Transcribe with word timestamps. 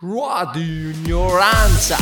Radio 0.00 0.90
Ignoranza. 0.90 1.96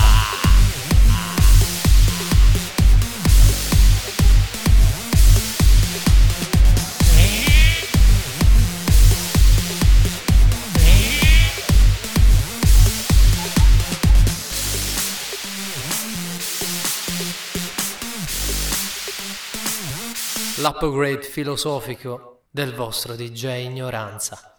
L'upgrade 20.56 21.22
filosofico 21.22 22.42
del 22.50 22.74
vostro 22.74 23.16
DJ 23.16 23.64
Ignoranza. 23.64 24.55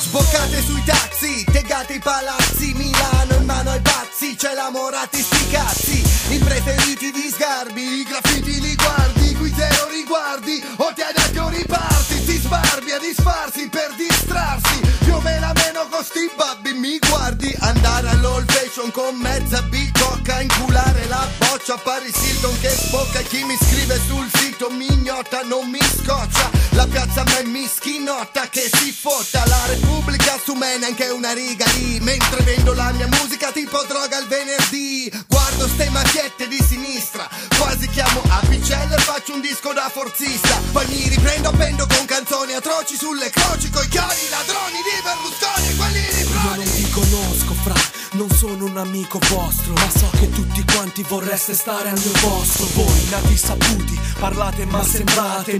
Sboccate 0.00 0.60
sui 0.62 0.82
taxi, 0.84 1.44
tegate 1.50 1.94
i 1.94 1.98
palazzi 1.98 2.74
Milano 2.74 3.36
in 3.38 3.44
mano 3.46 3.70
ai 3.70 3.80
pazzi 3.80 4.36
C'è 4.36 4.52
la 4.54 4.68
Moratti 4.70 5.22
sti 5.22 5.48
cazzi. 5.48 6.04
I 6.34 6.38
preferiti 6.38 7.10
di 7.10 7.30
sgarbi 7.32 7.82
I 7.82 8.02
graffiti 8.04 8.60
li 8.60 8.74
guardi 8.74 9.34
Qui 9.34 9.52
zero 9.56 9.88
riguardi 9.88 10.62
O 10.76 10.92
ti 10.94 11.00
adatti 11.00 11.38
o 11.38 11.48
riparti 11.48 12.24
Ti 12.24 12.36
sbarbi 12.36 12.90
a 12.92 12.98
disfarsi 12.98 13.68
per 13.68 13.94
distrarsi. 13.96 14.80
Io 15.06 15.20
me 15.20 15.40
la 15.40 15.52
meno 15.54 15.88
con 15.88 16.04
sti 16.04 16.30
babbi 16.36 16.72
Mi 16.74 16.98
guardi 16.98 17.54
andare 17.60 18.08
all'old 18.10 18.50
fashion 18.52 18.90
Con 18.90 19.16
mezza 19.16 19.62
bicocca 19.62 20.40
Inculare 20.42 21.06
la 21.06 21.26
boccia 21.38 21.78
Paris 21.78 22.14
Hilton 22.14 22.60
che 22.60 22.68
spocca 22.68 23.20
E 23.20 23.24
chi 23.24 23.42
mi 23.42 23.56
scrive 23.56 23.98
sul 24.06 24.28
sito 24.34 24.70
Mi 24.70 24.86
ignota, 24.92 25.42
non 25.44 25.68
mi 25.70 25.80
scoccia 25.80 26.59
La 26.80 26.86
piazza 26.86 27.24
me 27.24 27.44
mi 27.44 27.66
schinotta 27.66 28.48
Che 28.48 28.70
si 28.72 28.90
fotta. 28.90 29.44
La 29.44 29.66
Repubblica 29.66 30.40
su 30.42 30.54
me 30.54 30.78
neanche 30.78 31.08
una 31.08 31.34
riga 31.34 31.66
lì 31.76 32.00
Mentre 32.00 32.42
vendo 32.42 32.72
la 32.72 32.90
mia 32.92 33.06
musica 33.06 33.52
tipo 33.52 33.84
droga 33.86 34.16
il 34.16 34.26
venerdì. 34.26 35.12
Guardo 35.28 35.68
ste 35.68 35.90
macchiette 35.90 36.48
di 36.48 36.58
sinistra. 36.66 37.28
Quasi 37.58 37.86
chiamo 37.90 38.22
apicelle 38.26 38.94
e 38.94 39.00
faccio 39.00 39.34
un 39.34 39.42
disco 39.42 39.74
da 39.74 39.90
forzista. 39.92 40.58
Poi 40.72 40.86
mi 40.86 41.06
riprendo 41.08 41.50
appendo 41.50 41.86
con 41.86 42.06
canzoni 42.06 42.54
atroci 42.54 42.96
sulle 42.96 43.28
croci 43.28 43.68
Coi 43.68 43.86
chiari 43.88 44.28
ladroni 44.30 44.80
di 44.80 45.02
Berlusconi 45.04 45.68
e 45.68 45.76
quelli 45.76 46.00
di 46.00 46.20
Io 46.20 46.28
non 46.32 46.40
Prodi 46.40 46.70
vi 46.70 46.90
conosco, 46.90 47.54
fra, 47.62 47.74
non 48.20 48.28
sono 48.28 48.66
un 48.66 48.76
amico 48.76 49.18
vostro, 49.30 49.72
ma 49.72 49.88
so 49.88 50.10
che 50.18 50.28
tutti 50.28 50.62
quanti 50.74 51.02
vorreste 51.08 51.54
stare 51.54 51.88
al 51.88 51.98
mio 51.98 52.12
posto. 52.20 52.68
Voi, 52.74 53.08
nati 53.08 53.34
saputi, 53.34 53.98
parlate 54.18 54.66
ma 54.66 54.84
sembrate. 54.84 55.58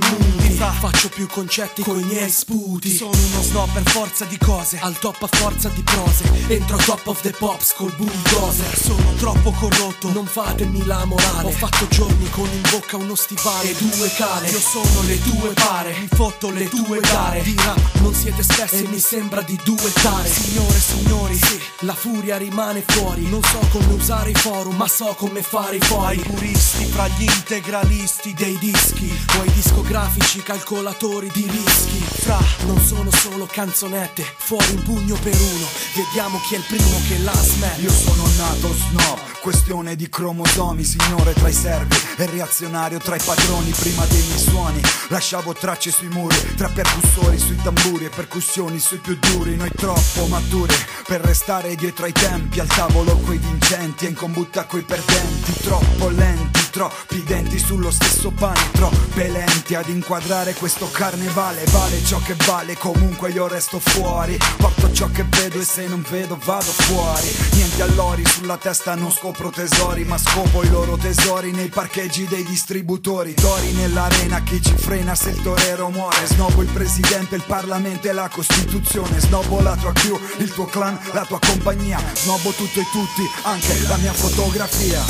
Fra, 0.56 0.70
faccio 0.70 1.08
più 1.08 1.26
concetti 1.26 1.82
coi 1.82 2.02
miei 2.04 2.28
sputi. 2.28 2.94
Sono 2.94 3.12
uno 3.12 3.40
snob 3.40 3.72
per 3.72 3.88
forza 3.88 4.26
di 4.26 4.36
cose, 4.36 4.78
al 4.78 4.98
top 4.98 5.22
a 5.22 5.36
forza 5.38 5.70
di 5.70 5.82
prose. 5.82 6.30
Entro 6.48 6.76
top 6.76 7.06
of 7.06 7.22
the 7.22 7.30
pops 7.30 7.72
col 7.72 7.94
bulldozer. 7.96 8.78
Sono 8.78 9.14
troppo 9.14 9.52
corrotto, 9.52 10.12
non 10.12 10.26
fatemi 10.26 10.84
la 10.84 11.06
morale. 11.06 11.48
Ho 11.48 11.52
fatto 11.52 11.86
giorni 11.88 12.28
con 12.28 12.46
in 12.52 12.62
bocca 12.70 12.98
uno 12.98 13.14
stivale 13.14 13.70
e 13.70 13.74
due 13.78 14.12
cale. 14.12 14.50
Io 14.50 14.60
sono 14.60 15.00
le 15.06 15.18
due 15.20 15.54
pare, 15.54 15.96
mi 15.98 16.08
fotto 16.10 16.50
le 16.50 16.68
due 16.68 17.00
gare. 17.00 17.40
Di 17.40 17.54
rap 17.56 18.00
non 18.02 18.12
siete 18.12 18.42
spessi 18.42 18.84
e 18.84 18.88
mi 18.88 18.98
sembra 18.98 19.40
di 19.40 19.58
duettare. 19.64 20.28
Signore, 20.28 20.78
signori, 20.78 21.34
sì, 21.36 21.58
la 21.86 21.94
furia 21.94 22.36
rimane 22.36 22.48
fuori. 22.86 23.28
Non 23.28 23.42
so 23.42 23.58
come 23.70 23.92
usare 23.92 24.30
i 24.30 24.34
forum, 24.34 24.76
ma 24.76 24.88
so 24.88 25.14
come 25.16 25.42
fare 25.42 25.76
i 25.76 25.80
fori. 25.80 26.16
Ai 26.16 26.18
puristi, 26.18 26.84
fra 26.84 27.08
gli 27.08 27.22
integralisti 27.22 28.34
dei 28.34 28.58
dischi, 28.58 29.12
o 29.36 29.40
ai 29.40 29.52
discografici 29.52 30.42
calcolatori 30.42 31.30
di 31.32 31.48
rischi. 31.48 31.98
Fra, 32.20 32.38
non 32.66 32.80
sono 32.80 33.10
solo 33.10 33.46
canzonette, 33.50 34.24
fuori 34.38 34.72
un 34.74 34.82
pugno 34.82 35.16
per 35.22 35.34
uno. 35.34 35.66
Vediamo 35.94 36.40
chi 36.40 36.54
è 36.54 36.58
il 36.58 36.64
primo 36.66 37.00
che 37.08 37.18
la 37.18 37.34
smette. 37.34 37.80
Io 37.82 37.90
sono 37.90 38.24
nato 38.36 38.74
snob, 38.74 39.18
questione 39.40 39.96
di 39.96 40.08
cromosomi, 40.08 40.84
signore 40.84 41.32
tra 41.34 41.48
i 41.48 41.52
servi 41.52 41.96
e 42.16 42.26
reazionario 42.26 42.98
tra 42.98 43.16
i 43.16 43.20
padroni 43.24 43.70
prima 43.70 44.04
dei 44.06 44.22
miei 44.22 44.38
suoni. 44.38 44.80
Lasciavo 45.08 45.52
tracce 45.54 45.90
sui 45.90 46.08
muri, 46.08 46.36
tra 46.56 46.68
percussori 46.68 47.38
sui 47.38 47.56
tamburi 47.62 48.04
e 48.04 48.08
percussioni 48.10 48.78
sui 48.78 48.98
più 48.98 49.16
duri, 49.18 49.56
noi 49.56 49.70
troppo 49.74 50.26
maturi 50.26 50.74
per 51.06 51.20
restare 51.20 51.74
dietro 51.74 52.04
ai 52.04 52.12
tempi, 52.12 52.38
al 52.60 52.66
tavolo 52.66 53.16
coi 53.24 53.38
vincenti 53.38 54.06
e 54.06 54.08
in 54.08 54.14
combutta 54.14 54.64
coi 54.64 54.82
perdenti, 54.82 55.52
troppo 55.62 56.08
lenti, 56.08 56.59
troppi 56.70 57.22
denti 57.24 57.58
sullo 57.58 57.90
stesso 57.90 58.30
pane, 58.30 58.70
troppe 58.72 59.28
lenti 59.28 59.74
ad 59.74 59.88
inquadrare 59.88 60.54
questo 60.54 60.88
carnevale, 60.90 61.64
vale 61.70 62.02
ciò 62.04 62.18
che 62.20 62.34
vale, 62.46 62.76
comunque 62.76 63.30
io 63.30 63.48
resto 63.48 63.78
fuori, 63.78 64.38
porto 64.56 64.92
ciò 64.92 65.08
che 65.10 65.24
vedo 65.28 65.60
e 65.60 65.64
se 65.64 65.86
non 65.86 66.04
vedo 66.08 66.38
vado 66.44 66.70
fuori, 66.70 67.28
niente 67.52 67.82
allori 67.82 68.24
sulla 68.26 68.56
testa 68.56 68.94
non 68.94 69.10
scopro 69.12 69.50
tesori, 69.50 70.04
ma 70.04 70.16
scopo 70.16 70.62
i 70.62 70.70
loro 70.70 70.96
tesori 70.96 71.50
nei 71.52 71.68
parcheggi 71.68 72.26
dei 72.26 72.44
distributori, 72.44 73.34
tori 73.34 73.72
nell'arena 73.72 74.42
chi 74.42 74.62
ci 74.62 74.74
frena 74.76 75.14
se 75.14 75.30
il 75.30 75.42
torero 75.42 75.90
muore, 75.90 76.26
snobo 76.26 76.62
il 76.62 76.68
presidente, 76.68 77.34
il 77.34 77.44
parlamento 77.46 78.08
e 78.08 78.12
la 78.12 78.28
costituzione, 78.28 79.18
snobo 79.18 79.60
la 79.60 79.76
tua 79.76 79.92
crew, 79.92 80.18
il 80.38 80.52
tuo 80.52 80.66
clan, 80.66 80.98
la 81.12 81.24
tua 81.24 81.38
compagnia, 81.38 81.98
snobo 82.14 82.50
tutto 82.52 82.80
e 82.80 82.86
tutti, 82.92 83.28
anche 83.42 83.80
la 83.88 83.96
mia 83.96 84.12
fotografia. 84.12 85.04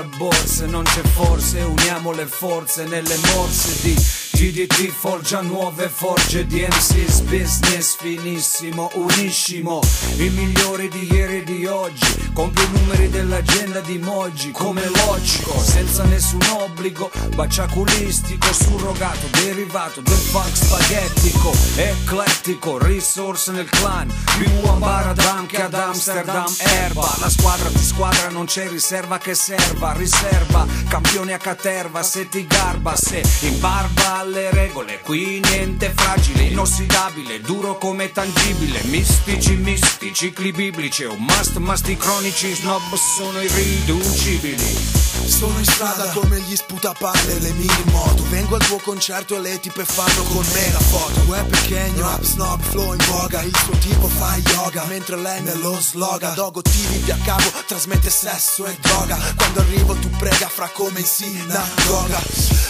Borse, 0.00 0.64
non 0.64 0.84
c'è 0.84 1.02
forse, 1.02 1.60
uniamo 1.60 2.12
le 2.12 2.24
forze 2.24 2.84
nelle 2.86 3.14
morse 3.34 3.82
di 3.82 4.21
GDT 4.42 4.88
forgia 4.88 5.40
nuove 5.40 5.88
forge 5.88 6.44
di 6.48 6.62
MC's 6.62 7.20
business 7.20 7.94
finissimo, 7.96 8.90
uniscimo 8.94 9.80
i 10.16 10.28
migliori 10.30 10.88
di 10.88 11.12
ieri 11.12 11.36
e 11.36 11.44
di 11.44 11.64
oggi, 11.66 12.30
con 12.34 12.50
più 12.50 12.68
numeri 12.72 13.08
dell'agenda 13.08 13.78
di 13.78 13.98
Moggi, 13.98 14.50
come 14.50 14.84
logico, 15.06 15.56
senza 15.60 16.02
nessun 16.02 16.42
obbligo, 16.58 17.08
baciaculistico, 17.36 18.52
surrogato, 18.52 19.28
derivato 19.30 20.00
del 20.00 20.12
funk 20.12 20.56
spaghettico, 20.56 21.52
eclettico, 21.76 22.84
risorse 22.84 23.52
nel 23.52 23.68
clan, 23.70 24.12
più 24.38 24.68
a 24.68 24.72
Baradam 24.72 25.46
che 25.46 25.62
ad 25.62 25.74
Amsterdam, 25.74 26.52
erba, 26.58 27.08
la 27.20 27.30
squadra 27.30 27.68
ti 27.68 27.84
squadra, 27.84 28.28
non 28.28 28.46
c'è 28.46 28.68
riserva 28.68 29.18
che 29.18 29.36
serva, 29.36 29.92
riserva, 29.92 30.66
campione 30.88 31.32
a 31.32 31.38
caterva, 31.38 32.02
se 32.02 32.28
ti 32.28 32.44
garba, 32.44 32.96
se 32.96 33.22
in 33.42 33.60
barba 33.60 34.30
alle 34.32 34.50
regole, 34.50 35.00
qui 35.00 35.40
niente 35.40 35.92
fragile, 35.94 36.44
inossidabile, 36.44 37.42
duro 37.42 37.76
come 37.76 38.12
tangibile, 38.12 38.80
mistici, 38.84 39.56
misti, 39.56 40.14
cicli 40.14 40.52
biblici, 40.52 41.04
un 41.04 41.18
must, 41.18 41.56
masti 41.56 41.96
cronici, 41.98 42.54
snob 42.54 42.94
sono 42.94 43.42
irriducibili. 43.42 45.02
Sono 45.26 45.58
in 45.58 45.64
strada 45.64 46.10
come 46.10 46.40
gli 46.40 46.56
sputapalle 46.56 47.38
le 47.38 47.52
mini 47.52 47.82
moto. 47.86 48.24
Vengo 48.28 48.56
al 48.56 48.66
tuo 48.66 48.78
concerto 48.78 49.36
e 49.36 49.40
le 49.40 49.60
tipe 49.60 49.84
fanno 49.84 50.22
con 50.24 50.44
me 50.52 50.72
la 50.72 50.80
foto. 50.80 51.20
Web 51.26 51.48
pequeño, 51.48 52.00
rap 52.00 52.22
snob, 52.22 52.60
flow 52.60 52.92
in 52.92 53.04
voga 53.06 53.42
Il 53.42 53.56
suo 53.56 53.76
tipo 53.78 54.08
fa 54.08 54.36
yoga 54.36 54.84
Mentre 54.86 55.16
lei 55.16 55.40
nello 55.42 55.78
slogan 55.80 56.34
Dogo 56.34 56.60
TV 56.60 57.08
a 57.10 57.16
cavo, 57.24 57.50
trasmette 57.66 58.10
sesso 58.10 58.66
e 58.66 58.76
droga. 58.80 59.16
Quando 59.36 59.60
arrivo 59.60 59.94
tu 59.94 60.10
prega 60.10 60.48
fra 60.48 60.68
come 60.68 61.00
in 61.00 61.06
sinagoga. 61.06 62.20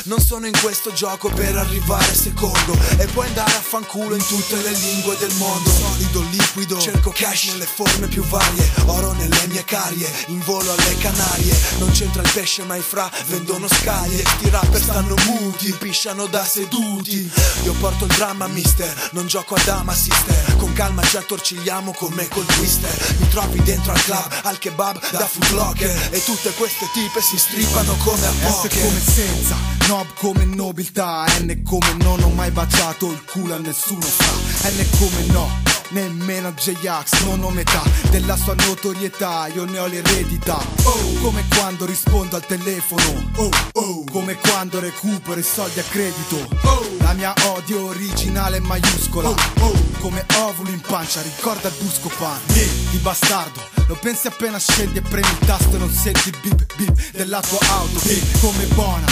Non 0.04 0.20
sono 0.20 0.46
in 0.46 0.58
questo 0.60 0.92
gioco 0.92 1.28
per 1.28 1.51
arrivare 1.56 2.14
secondo. 2.14 2.76
E 2.99 3.06
puoi 3.06 3.26
andare 3.26 3.52
a 3.52 3.60
fanculo 3.60 4.14
in 4.14 4.26
tutte 4.26 4.56
le 4.56 4.72
lingue 4.72 5.16
del 5.19 5.32
mondo. 5.34 5.70
Solido, 5.70 6.20
liquido, 6.31 6.78
cerco 6.78 7.10
cash 7.10 7.44
nelle 7.50 7.66
forme 7.66 8.06
più 8.08 8.25
varie. 8.25 8.70
Oro 8.87 9.12
nelle 9.12 9.46
mie 9.49 9.64
carie, 9.64 10.10
in 10.26 10.40
volo 10.44 10.72
alle 10.72 10.96
Canarie. 10.99 11.58
Non 11.78 11.90
c'entra 11.90 12.22
il 12.22 12.31
pesce 12.32 12.62
ma 12.64 12.76
i 12.76 12.82
fra 12.82 13.10
vendono 13.26 13.69
scaglie 13.69 14.25
Sti 14.25 14.50
rapper 14.50 14.81
stanno 14.81 15.14
muti, 15.26 15.72
pisciano 15.78 16.26
da 16.26 16.44
seduti. 16.44 17.31
Io 17.64 17.72
porto 17.75 18.05
il 18.05 18.14
dramma 18.14 18.46
mister, 18.46 19.10
non 19.12 19.26
gioco 19.26 19.55
a 19.55 19.62
dama 19.64 19.94
sister. 19.94 20.56
Con 20.56 20.71
calma 20.72 21.02
ci 21.02 21.16
attorcigliamo 21.16 21.92
come 21.92 22.28
col 22.28 22.46
twister. 22.46 23.16
Mi 23.19 23.28
trovi 23.28 23.62
dentro 23.62 23.92
al 23.92 24.02
club, 24.02 24.40
al 24.42 24.58
kebab 24.58 25.10
da 25.10 25.26
foodlocker 25.26 26.08
E 26.10 26.24
tutte 26.24 26.50
queste 26.52 26.88
tipe 26.92 27.20
si 27.20 27.38
strippano 27.38 27.94
come 27.96 28.26
a 28.26 28.30
S 28.30 28.60
poker 28.62 28.82
come 28.82 29.00
senza, 29.00 29.56
nob 29.88 30.06
come 30.16 30.44
nobiltà. 30.44 31.24
N 31.40 31.62
come 31.64 31.94
non 31.98 32.22
ho 32.22 32.28
mai 32.30 32.50
baciato 32.50 33.10
il 33.10 33.22
culo 33.24 33.54
a 33.54 33.58
nessuno 33.58 34.02
fa 34.02 34.69
N 34.69 34.86
come 34.98 35.24
no 35.32 35.70
nemmeno 35.92 36.52
J-Ax 36.52 37.22
Non 37.24 37.42
ho 37.42 37.50
metà 37.50 37.82
della 38.10 38.36
sua 38.36 38.54
notorietà, 38.54 39.48
io 39.48 39.64
ne 39.64 39.78
ho 39.78 39.86
l'eredità. 39.86 40.58
Oh, 40.84 41.12
come 41.20 41.44
quando 41.54 41.86
rispondo 41.86 42.36
al 42.36 42.46
telefono. 42.46 43.30
Oh, 43.36 43.50
oh, 43.72 44.04
come 44.10 44.36
quando 44.36 44.80
recupero 44.80 45.38
i 45.38 45.42
soldi 45.42 45.80
a 45.80 45.84
credito. 45.84 46.36
Oh, 46.62 47.01
la 47.02 47.12
mia 47.12 47.34
odio 47.46 47.87
originale 47.87 48.56
è 48.56 48.60
maiuscola 48.60 49.28
Oh, 49.28 49.37
oh, 49.60 49.72
come 50.00 50.25
ovulo 50.38 50.70
in 50.70 50.81
pancia, 50.81 51.20
ricorda 51.22 51.69
il 51.69 51.75
buscopan 51.78 52.40
Di 52.46 52.99
bastardo, 52.99 53.60
lo 53.87 53.94
pensi 53.94 54.26
appena 54.26 54.58
scendi 54.58 54.99
e 54.99 55.02
premi 55.02 55.28
il 55.28 55.46
tasto 55.46 55.76
e 55.76 55.78
non 55.78 55.90
senti 55.90 56.28
il 56.31 56.38
bip 56.40 56.75
bip 56.76 57.10
della 57.12 57.40
tua 57.40 57.58
auto 57.69 58.00
Bip, 58.04 58.40
come 58.40 58.64
buona, 58.66 59.06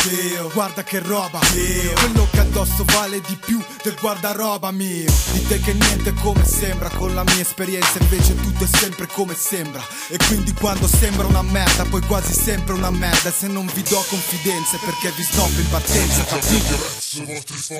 guarda 0.52 0.82
che 0.82 1.00
roba 1.00 1.38
Quello 1.38 2.28
che 2.30 2.40
addosso 2.40 2.84
vale 2.86 3.20
di 3.20 3.36
più 3.44 3.62
del 3.82 3.96
guardaroba 4.00 4.70
mio 4.70 5.12
Di 5.32 5.46
te 5.46 5.60
che 5.60 5.72
niente 5.72 6.12
come 6.14 6.44
sembra 6.44 6.88
Con 6.88 7.14
la 7.14 7.22
mia 7.24 7.40
esperienza 7.40 7.98
invece 8.00 8.34
tutto 8.36 8.64
è 8.64 8.66
sempre 8.66 9.06
come 9.06 9.34
sembra 9.34 9.82
E 10.08 10.18
quindi 10.26 10.52
quando 10.52 10.86
sembra 10.86 11.26
una 11.26 11.42
merda 11.42 11.84
Poi 11.84 12.00
quasi 12.02 12.32
sempre 12.32 12.74
una 12.74 12.90
merda 12.90 13.28
E 13.28 13.32
se 13.32 13.46
non 13.46 13.66
vi 13.72 13.82
do 13.82 14.04
confidenze 14.08 14.78
perché 14.84 15.12
vi 15.16 15.22
stop 15.22 15.50
in 15.58 15.68
partenza 15.68 16.24
capito? 16.24 17.79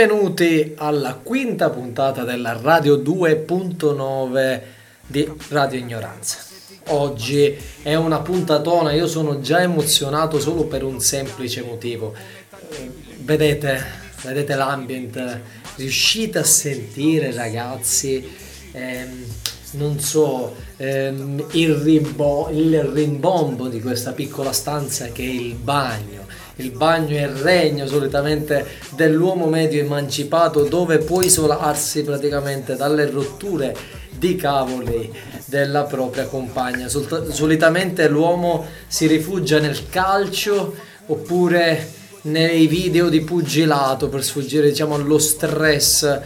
Benvenuti 0.00 0.72
alla 0.78 1.12
quinta 1.12 1.68
puntata 1.68 2.24
della 2.24 2.58
Radio 2.58 2.96
2.9 2.96 4.60
di 5.06 5.30
Radio 5.48 5.78
Ignoranza. 5.78 6.38
Oggi 6.86 7.54
è 7.82 7.94
una 7.96 8.20
puntatona, 8.20 8.92
io 8.92 9.06
sono 9.06 9.40
già 9.40 9.60
emozionato 9.60 10.40
solo 10.40 10.64
per 10.64 10.84
un 10.84 11.00
semplice 11.00 11.60
motivo. 11.60 12.14
Eh, 12.14 12.90
Vedete, 13.18 13.84
vedete 14.22 14.54
l'ambient, 14.54 15.40
riuscite 15.76 16.38
a 16.38 16.44
sentire 16.44 17.30
ragazzi, 17.34 18.26
ehm, 18.72 19.24
non 19.72 20.00
so, 20.00 20.56
ehm, 20.78 21.44
il, 21.50 21.74
rimbo- 21.74 22.48
il 22.50 22.82
rimbombo 22.84 23.68
di 23.68 23.82
questa 23.82 24.12
piccola 24.12 24.52
stanza 24.52 25.08
che 25.08 25.24
è 25.24 25.26
il 25.26 25.56
bagno. 25.56 26.19
Il 26.56 26.70
bagno 26.72 27.16
è 27.16 27.22
il 27.22 27.28
regno 27.28 27.86
solitamente 27.86 28.66
dell'uomo 28.90 29.46
medio 29.46 29.80
emancipato 29.80 30.64
dove 30.64 30.98
può 30.98 31.22
isolarsi 31.22 32.02
praticamente 32.02 32.76
dalle 32.76 33.08
rotture 33.08 33.74
di 34.10 34.36
cavoli 34.36 35.12
della 35.46 35.84
propria 35.84 36.26
compagna. 36.26 36.88
Sol- 36.88 37.32
solitamente 37.32 38.08
l'uomo 38.08 38.66
si 38.86 39.06
rifugia 39.06 39.58
nel 39.58 39.88
calcio 39.88 40.74
oppure 41.06 41.98
nei 42.22 42.66
video 42.66 43.08
di 43.08 43.22
pugilato 43.22 44.08
per 44.08 44.22
sfuggire 44.22 44.68
diciamo 44.68 44.94
allo 44.94 45.18
stress 45.18 46.20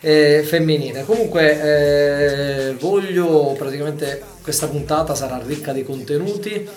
eh, 0.00 0.42
femminile. 0.44 1.04
Comunque 1.04 1.60
eh, 2.70 2.72
voglio 2.74 3.54
praticamente 3.56 4.22
questa 4.42 4.68
puntata 4.68 5.14
sarà 5.14 5.40
ricca 5.44 5.72
di 5.72 5.82
contenuti. 5.82 6.68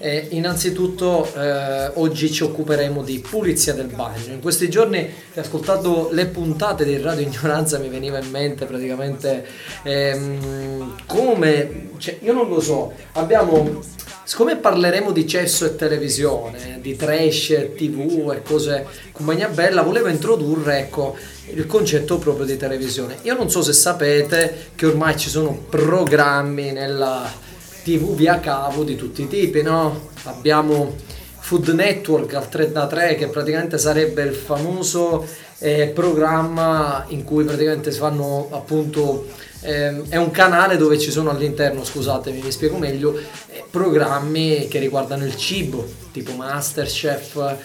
Eh, 0.00 0.28
innanzitutto 0.30 1.28
eh, 1.34 1.90
oggi 1.94 2.30
ci 2.30 2.44
occuperemo 2.44 3.02
di 3.02 3.18
pulizia 3.18 3.74
del 3.74 3.88
bagno. 3.88 4.32
In 4.32 4.40
questi 4.40 4.70
giorni, 4.70 5.12
ascoltando 5.34 6.10
le 6.12 6.26
puntate 6.26 6.84
di 6.84 6.96
Radio 6.98 7.26
Ignoranza, 7.26 7.78
mi 7.78 7.88
veniva 7.88 8.18
in 8.18 8.30
mente 8.30 8.64
praticamente 8.64 9.44
ehm, 9.82 11.02
come, 11.04 11.90
cioè, 11.98 12.18
io 12.22 12.32
non 12.32 12.48
lo 12.48 12.60
so, 12.60 12.92
abbiamo, 13.14 13.82
siccome 14.22 14.54
parleremo 14.54 15.10
di 15.10 15.26
cesso 15.26 15.64
e 15.64 15.74
televisione, 15.74 16.78
di 16.80 16.94
trash, 16.94 17.70
tv 17.76 18.32
e 18.32 18.42
cose 18.42 18.86
compagnia 19.10 19.48
bella, 19.48 19.82
volevo 19.82 20.06
introdurre 20.06 20.78
ecco 20.78 21.16
il 21.54 21.66
concetto 21.66 22.18
proprio 22.18 22.46
di 22.46 22.56
televisione. 22.56 23.16
Io 23.22 23.34
non 23.34 23.50
so 23.50 23.62
se 23.62 23.72
sapete 23.72 24.70
che 24.76 24.86
ormai 24.86 25.16
ci 25.16 25.28
sono 25.28 25.60
programmi 25.68 26.70
nella 26.70 27.46
TV 27.82 28.14
via 28.14 28.40
cavo 28.40 28.84
di 28.84 28.96
tutti 28.96 29.22
i 29.22 29.28
tipi, 29.28 29.62
no? 29.62 30.10
Abbiamo 30.24 30.94
Food 31.38 31.68
Network 31.68 32.34
al 32.34 32.48
3 32.48 32.72
da 32.72 32.86
3 32.86 33.14
che 33.14 33.28
praticamente 33.28 33.78
sarebbe 33.78 34.22
il 34.22 34.34
famoso 34.34 35.26
eh, 35.58 35.90
programma 35.94 37.04
in 37.08 37.24
cui 37.24 37.44
praticamente 37.44 37.90
si 37.90 37.98
fanno 37.98 38.48
appunto 38.50 39.26
ehm, 39.62 40.08
è 40.08 40.16
un 40.16 40.30
canale 40.30 40.76
dove 40.76 40.98
ci 40.98 41.10
sono 41.10 41.30
all'interno, 41.30 41.84
scusatemi, 41.84 42.42
mi 42.42 42.50
spiego 42.50 42.76
meglio, 42.76 43.18
eh, 43.47 43.47
programmi 43.70 44.68
che 44.68 44.78
riguardano 44.78 45.24
il 45.24 45.36
cibo, 45.36 45.86
tipo 46.12 46.32
Masterchef, 46.32 47.56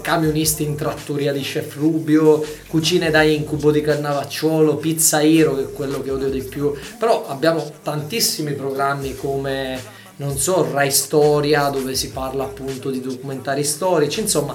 camionisti 0.00 0.62
in 0.62 0.74
trattoria 0.74 1.32
di 1.32 1.40
Chef 1.40 1.76
Rubio, 1.76 2.44
cucine 2.66 3.10
da 3.10 3.22
incubo 3.22 3.70
di 3.70 3.80
Cannavacciuolo, 3.80 4.76
Pizza 4.76 5.22
Hero 5.22 5.54
che 5.54 5.62
è 5.62 5.72
quello 5.72 6.00
che 6.02 6.10
odio 6.10 6.28
di 6.28 6.42
più, 6.42 6.72
però 6.98 7.26
abbiamo 7.28 7.72
tantissimi 7.82 8.52
programmi 8.52 9.14
come 9.16 9.94
non 10.16 10.36
so, 10.38 10.66
Rai 10.70 10.90
Storia 10.90 11.68
dove 11.68 11.94
si 11.94 12.10
parla 12.10 12.44
appunto 12.44 12.90
di 12.90 13.00
documentari 13.00 13.64
storici, 13.64 14.20
insomma 14.20 14.54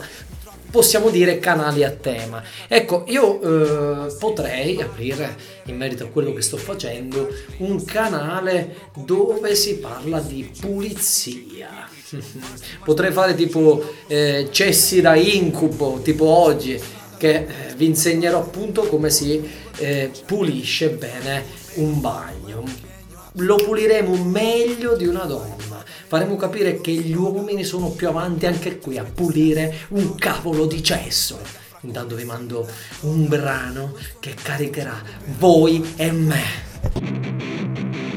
possiamo 0.71 1.09
dire 1.09 1.37
canali 1.37 1.83
a 1.83 1.91
tema. 1.91 2.41
Ecco, 2.67 3.03
io 3.07 4.07
eh, 4.07 4.15
potrei 4.17 4.81
aprire, 4.81 5.37
in 5.65 5.77
merito 5.77 6.05
a 6.05 6.07
quello 6.07 6.33
che 6.33 6.41
sto 6.41 6.57
facendo, 6.57 7.29
un 7.57 7.83
canale 7.83 8.75
dove 8.95 9.53
si 9.55 9.77
parla 9.77 10.19
di 10.19 10.49
pulizia. 10.59 11.87
potrei 12.83 13.11
fare 13.11 13.35
tipo 13.35 13.83
eh, 14.07 14.47
cessi 14.51 15.01
da 15.01 15.15
incubo, 15.15 15.99
tipo 16.01 16.25
oggi, 16.25 16.79
che 17.17 17.35
eh, 17.35 17.47
vi 17.75 17.85
insegnerò 17.85 18.39
appunto 18.39 18.83
come 18.83 19.09
si 19.09 19.47
eh, 19.77 20.11
pulisce 20.25 20.89
bene 20.89 21.43
un 21.75 21.99
bagno. 21.99 22.63
Lo 23.35 23.55
puliremo 23.55 24.23
meglio 24.25 24.95
di 24.95 25.05
una 25.05 25.23
donna. 25.23 25.70
Faremo 26.11 26.35
capire 26.35 26.81
che 26.81 26.91
gli 26.91 27.13
uomini 27.13 27.63
sono 27.63 27.91
più 27.91 28.09
avanti 28.09 28.45
anche 28.45 28.79
qui 28.79 28.97
a 28.97 29.05
pulire 29.05 29.73
un 29.91 30.15
cavolo 30.15 30.65
di 30.65 30.83
cesso. 30.83 31.39
Intanto 31.83 32.15
vi 32.15 32.25
mando 32.25 32.67
un 33.03 33.29
brano 33.29 33.95
che 34.19 34.33
caricherà 34.33 35.01
voi 35.39 35.93
e 35.95 36.11
me. 36.11 38.10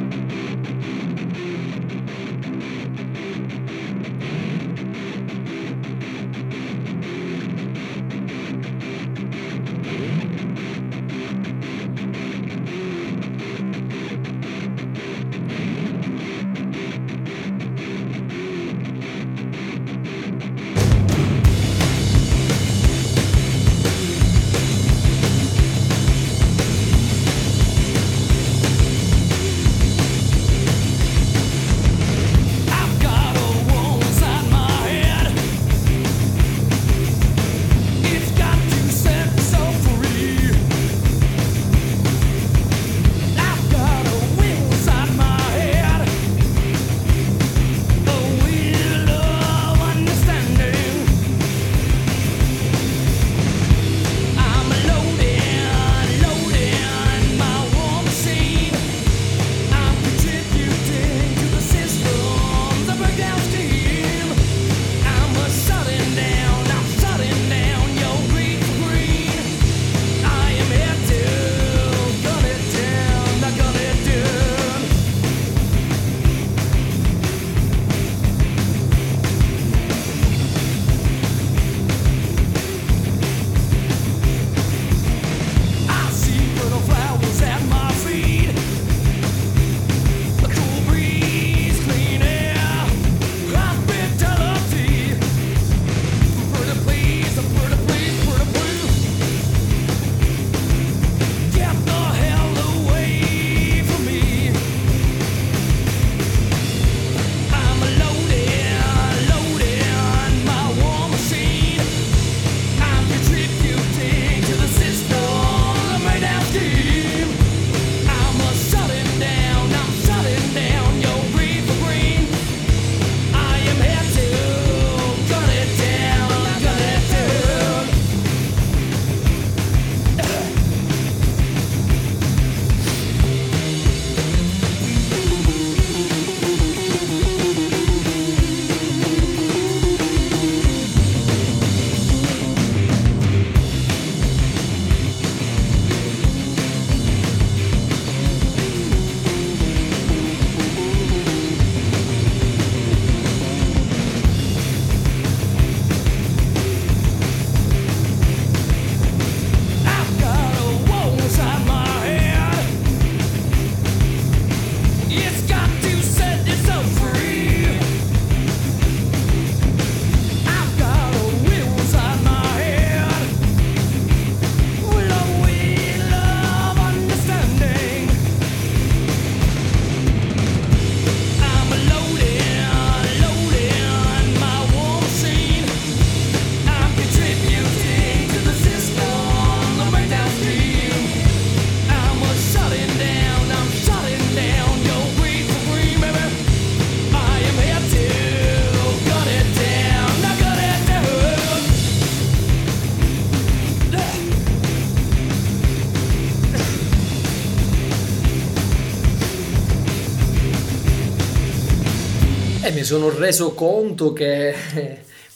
Mi 212.85 212.91
sono 212.91 213.09
reso 213.09 213.55
conto 213.55 214.12
che 214.12 214.55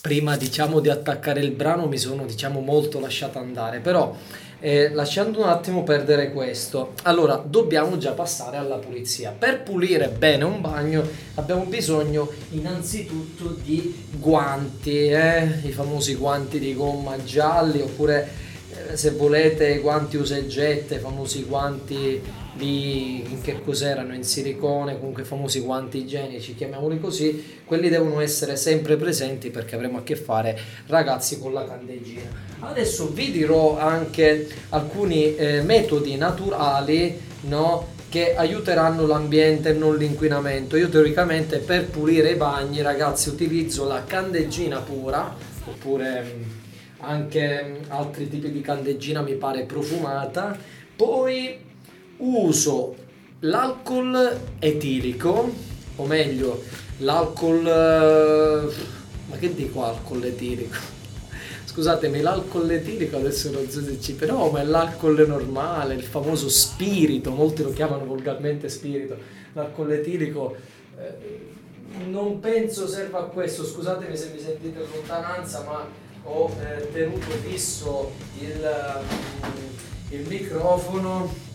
prima 0.02 0.36
diciamo 0.36 0.80
di 0.80 0.90
attaccare 0.90 1.40
il 1.40 1.52
brano 1.52 1.86
mi 1.86 1.96
sono 1.96 2.26
diciamo 2.26 2.60
molto 2.60 3.00
lasciato 3.00 3.38
andare, 3.38 3.78
però 3.78 4.14
eh, 4.60 4.90
lasciando 4.90 5.40
un 5.40 5.48
attimo 5.48 5.82
perdere 5.82 6.30
questo, 6.30 6.92
allora 7.04 7.36
dobbiamo 7.36 7.96
già 7.96 8.10
passare 8.10 8.58
alla 8.58 8.76
pulizia. 8.76 9.30
Per 9.30 9.62
pulire 9.62 10.08
bene 10.08 10.44
un 10.44 10.60
bagno 10.60 11.02
abbiamo 11.36 11.64
bisogno 11.64 12.30
innanzitutto 12.50 13.56
di 13.64 14.08
guanti, 14.10 15.06
eh? 15.06 15.60
i 15.62 15.72
famosi 15.72 16.16
guanti 16.16 16.58
di 16.58 16.74
gomma 16.74 17.16
gialli 17.24 17.80
oppure 17.80 18.28
eh, 18.90 18.94
se 18.94 19.12
volete 19.12 19.78
guanti 19.78 20.18
usa 20.18 20.36
e 20.36 20.46
getta, 20.48 20.96
i 20.96 21.00
famosi 21.00 21.44
guanti 21.44 22.20
di 22.58 23.38
che 23.40 23.62
cos'erano 23.62 24.12
in 24.14 24.24
silicone, 24.24 24.98
comunque 24.98 25.22
i 25.22 25.24
famosi 25.24 25.60
guanti 25.60 25.98
igienici, 25.98 26.54
chiamiamoli 26.54 26.98
così, 27.00 27.60
quelli 27.64 27.88
devono 27.88 28.20
essere 28.20 28.56
sempre 28.56 28.96
presenti 28.96 29.50
perché 29.50 29.76
avremo 29.76 29.98
a 29.98 30.02
che 30.02 30.16
fare 30.16 30.58
ragazzi 30.86 31.38
con 31.38 31.52
la 31.52 31.64
candeggina. 31.64 32.28
Adesso 32.58 33.12
vi 33.12 33.30
dirò 33.30 33.78
anche 33.78 34.48
alcuni 34.70 35.36
eh, 35.36 35.62
metodi 35.62 36.16
naturali, 36.16 37.18
no? 37.42 37.96
che 38.08 38.34
aiuteranno 38.34 39.06
l'ambiente 39.06 39.70
e 39.70 39.72
non 39.72 39.96
l'inquinamento. 39.96 40.76
Io 40.76 40.88
teoricamente 40.88 41.58
per 41.58 41.86
pulire 41.86 42.30
i 42.30 42.36
bagni, 42.36 42.82
ragazzi, 42.82 43.28
utilizzo 43.28 43.86
la 43.86 44.02
candeggina 44.04 44.80
pura 44.80 45.36
oppure 45.66 46.22
mh, 46.22 47.04
anche 47.04 47.62
mh, 47.62 47.84
altri 47.88 48.28
tipi 48.28 48.50
di 48.50 48.62
candeggina 48.62 49.20
mi 49.20 49.34
pare 49.34 49.64
profumata. 49.64 50.58
Poi 50.96 51.66
uso 52.18 52.96
l'alcol 53.40 54.40
etilico, 54.58 55.52
o 55.96 56.06
meglio, 56.06 56.62
l'alcol... 56.98 57.66
eh, 57.66 58.96
ma 59.28 59.36
che 59.36 59.54
dico 59.54 59.84
alcol 59.84 60.24
etilico? 60.24 60.76
Scusatemi, 61.64 62.20
l'alcol 62.20 62.70
etilico 62.70 63.16
adesso 63.16 63.50
non 63.50 63.68
so 63.68 63.82
se 63.84 64.00
ci... 64.00 64.14
però 64.14 64.50
ma 64.50 64.60
è 64.60 64.64
l'alcol 64.64 65.24
normale, 65.26 65.94
il 65.94 66.02
famoso 66.02 66.48
spirito, 66.48 67.30
molti 67.30 67.62
lo 67.62 67.72
chiamano 67.72 68.04
volgarmente 68.04 68.68
spirito. 68.68 69.16
L'alcol 69.52 69.92
etilico 69.92 70.56
eh, 70.98 71.46
non 72.08 72.40
penso 72.40 72.88
serva 72.88 73.20
a 73.20 73.24
questo, 73.24 73.64
scusatemi 73.64 74.16
se 74.16 74.30
mi 74.34 74.40
sentite 74.40 74.80
in 74.80 74.86
lontananza, 74.92 75.62
ma 75.64 75.86
ho 76.24 76.50
eh, 76.60 76.90
tenuto 76.92 77.30
fisso 77.44 78.12
il, 78.40 79.02
mm, 79.44 80.14
il 80.14 80.26
microfono. 80.26 81.46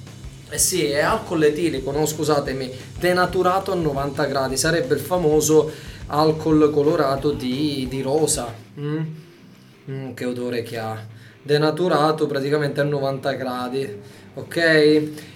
Eh 0.49 0.57
sì, 0.57 0.85
è 0.85 0.99
alcol 0.99 1.43
etilico, 1.43 1.91
no 1.91 2.05
scusatemi, 2.05 2.71
denaturato 2.99 3.71
a 3.71 3.75
90 3.75 4.25
gradi, 4.25 4.57
sarebbe 4.57 4.93
il 4.93 4.99
famoso 4.99 5.71
alcol 6.07 6.69
colorato 6.71 7.31
di, 7.31 7.87
di 7.89 8.01
rosa. 8.01 8.53
mm? 8.79 9.01
Mm, 9.89 10.13
che 10.13 10.25
odore 10.25 10.63
che 10.63 10.77
ha. 10.77 11.05
Denaturato 11.41 12.27
praticamente 12.27 12.79
a 12.79 12.83
90 12.83 13.31
gradi, 13.33 13.87
ok? 14.35 14.57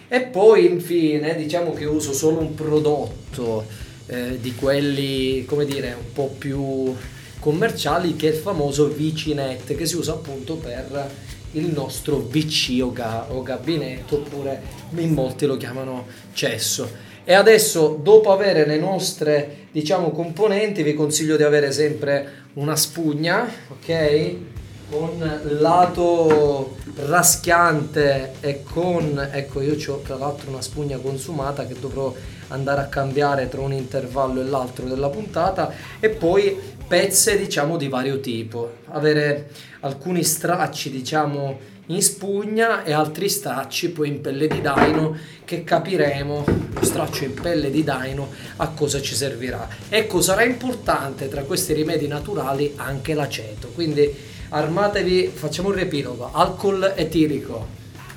E 0.07 0.21
poi 0.21 0.65
infine 0.65 1.35
diciamo 1.35 1.73
che 1.73 1.83
uso 1.85 2.13
solo 2.13 2.39
un 2.39 2.55
prodotto 2.55 3.65
eh, 4.05 4.39
di 4.39 4.55
quelli, 4.55 5.43
come 5.45 5.65
dire, 5.65 5.95
un 5.97 6.13
po' 6.13 6.33
più 6.37 6.95
commerciali 7.39 8.15
che 8.15 8.29
è 8.29 8.31
il 8.31 8.37
famoso 8.37 8.87
Vicinet 8.87 9.75
che 9.75 9.85
si 9.85 9.95
usa 9.95 10.13
appunto 10.13 10.55
per 10.55 11.09
il 11.51 11.67
nostro 11.67 12.17
VC 12.17 12.79
o, 12.81 12.91
ga- 12.91 13.27
o 13.29 13.41
gabinetto 13.41 14.17
oppure 14.17 14.61
in 14.95 15.13
molti 15.13 15.45
lo 15.45 15.57
chiamano 15.57 16.05
cesso. 16.33 17.05
E 17.23 17.33
adesso 17.33 17.99
dopo 18.01 18.31
avere 18.31 18.65
le 18.65 18.77
nostre 18.77 19.67
diciamo 19.71 20.11
componenti 20.11 20.81
vi 20.83 20.93
consiglio 20.93 21.35
di 21.35 21.43
avere 21.43 21.71
sempre 21.71 22.45
una 22.53 22.75
spugna, 22.75 23.45
ok? 23.69 24.35
Con 24.89 25.41
lato 25.59 26.77
raschiante 26.95 28.35
e 28.39 28.63
con, 28.63 29.29
ecco 29.31 29.61
io 29.61 29.75
ho 29.91 29.97
tra 29.97 30.15
l'altro 30.15 30.49
una 30.49 30.61
spugna 30.61 30.97
consumata 30.97 31.65
che 31.65 31.75
dovrò 31.77 32.15
andare 32.47 32.81
a 32.81 32.85
cambiare 32.85 33.49
tra 33.49 33.59
un 33.59 33.73
intervallo 33.73 34.39
e 34.39 34.45
l'altro 34.45 34.85
della 34.85 35.09
puntata 35.09 35.73
e 35.99 36.07
poi 36.09 36.57
pezze 36.87 37.37
diciamo 37.37 37.75
di 37.75 37.89
vario 37.89 38.21
tipo, 38.21 38.75
avere 38.91 39.49
alcuni 39.81 40.23
stracci 40.23 40.89
diciamo 40.89 41.59
in 41.87 42.01
spugna 42.01 42.83
e 42.83 42.93
altri 42.93 43.27
stracci 43.27 43.89
poi 43.89 44.07
in 44.07 44.21
pelle 44.21 44.47
di 44.47 44.61
daino 44.61 45.17
che 45.43 45.65
capiremo 45.65 46.43
lo 46.73 46.85
straccio 46.85 47.25
in 47.25 47.33
pelle 47.33 47.69
di 47.69 47.83
daino 47.83 48.29
a 48.57 48.69
cosa 48.69 49.01
ci 49.01 49.15
servirà. 49.15 49.67
Ecco, 49.89 50.21
sarà 50.21 50.43
importante 50.43 51.27
tra 51.27 51.43
questi 51.43 51.73
rimedi 51.73 52.07
naturali 52.07 52.73
anche 52.77 53.13
l'aceto, 53.13 53.69
quindi 53.73 54.35
armatevi, 54.49 55.27
facciamo 55.27 55.69
un 55.69 55.75
riepilogo, 55.75 56.29
alcol 56.31 56.93
etilico, 56.95 57.67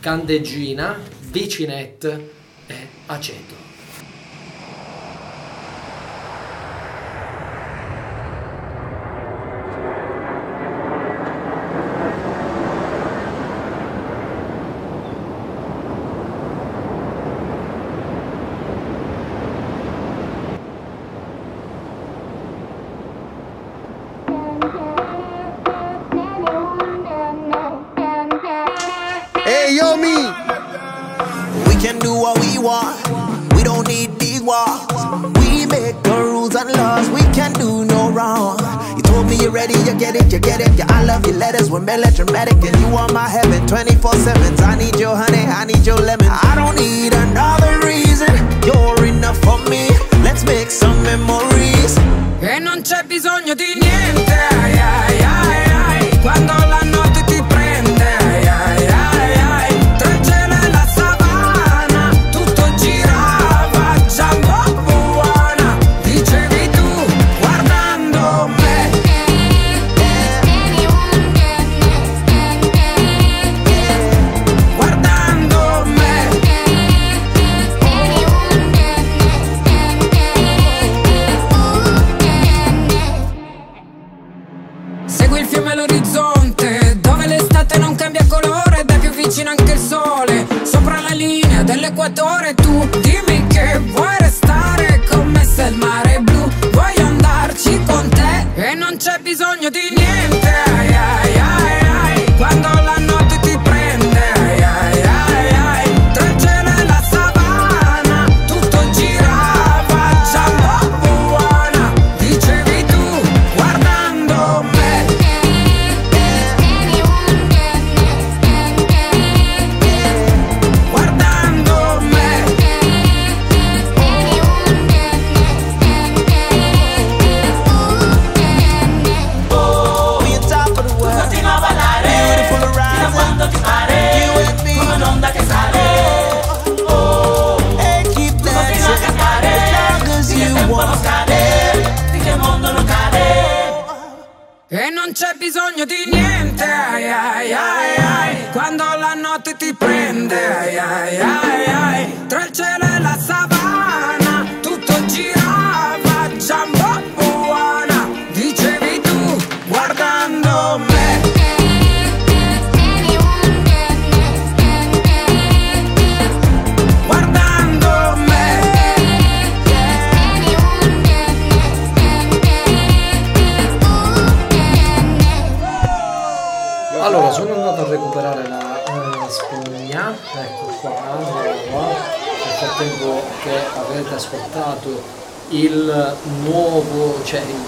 candeggina, 0.01 0.99
vicinet 1.31 2.21
e 2.67 2.75
aceto. 3.07 3.70
Letters, 41.97 42.31
and 42.31 42.77
you 42.81 42.97
are 42.97 43.11
my 43.13 43.29
heaven 43.29 43.67
24 43.67 44.15
7. 44.15 44.61
I 44.61 44.77
need 44.77 44.97
your 44.99 45.17
honey, 45.17 45.45
I 45.47 45.65
need 45.65 45.85
your 45.87 45.97
lemon. 45.97 46.29
I 46.29 46.55
don't 46.55 46.77
need 46.77 47.13
another 47.15 47.81
reason. 47.87 48.33
You're 48.65 49.05
enough 49.07 49.39
for 49.39 49.59
me. 49.69 49.89
Let's 50.23 50.45
make 50.45 50.71
some 50.71 51.03
memories. 51.03 51.97
E 52.41 52.59
non 52.59 52.83
c'è 52.83 53.03
bisogno 53.05 53.55
di 53.55 53.75
niente, 53.81 54.00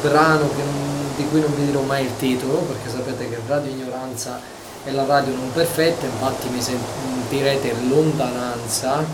brano 0.02 0.48
che 0.48 0.62
di 1.16 1.28
cui 1.28 1.40
non 1.40 1.54
vi 1.54 1.66
dirò 1.66 1.80
mai 1.82 2.04
il 2.04 2.16
titolo, 2.18 2.58
perché 2.58 2.90
sapete 2.90 3.28
che 3.28 3.38
Radio 3.46 3.70
Ignoranza 3.70 4.40
è 4.84 4.90
la 4.90 5.04
radio 5.04 5.34
non 5.34 5.52
perfetta, 5.52 6.06
infatti 6.06 6.48
mi 6.48 6.60
sentirete 6.60 7.68
in 7.68 7.88
lontananza 7.88 9.04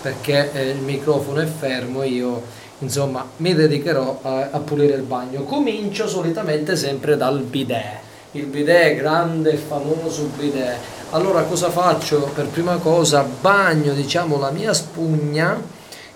perché 0.00 0.52
eh, 0.52 0.68
il 0.70 0.78
microfono 0.78 1.40
è 1.40 1.46
fermo, 1.46 2.02
io 2.02 2.42
insomma 2.78 3.26
mi 3.36 3.54
dedicherò 3.54 4.20
a, 4.22 4.48
a 4.52 4.58
pulire 4.58 4.94
il 4.94 5.02
bagno. 5.02 5.42
Comincio 5.42 6.08
solitamente 6.08 6.76
sempre 6.76 7.16
dal 7.16 7.40
bidet 7.40 8.06
il 8.32 8.44
bidet, 8.44 8.98
grande 8.98 9.52
e 9.52 9.56
famoso 9.56 10.30
bidet. 10.36 10.76
Allora 11.10 11.42
cosa 11.42 11.70
faccio? 11.70 12.30
Per 12.34 12.46
prima 12.46 12.76
cosa 12.76 13.22
bagno 13.22 13.94
diciamo 13.94 14.38
la 14.38 14.50
mia 14.50 14.74
spugna 14.74 15.60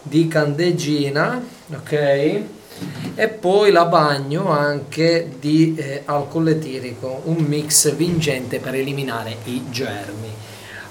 di 0.02 0.28
candeggina, 0.28 1.42
ok? 1.72 2.42
E 3.14 3.28
poi 3.28 3.70
la 3.70 3.84
bagno 3.84 4.48
anche 4.48 5.30
di 5.38 5.74
eh, 5.76 6.02
alcol 6.04 6.48
etilico, 6.48 7.22
un 7.24 7.36
mix 7.36 7.94
vincente 7.94 8.58
per 8.58 8.74
eliminare 8.74 9.36
i 9.44 9.64
germi. 9.70 10.30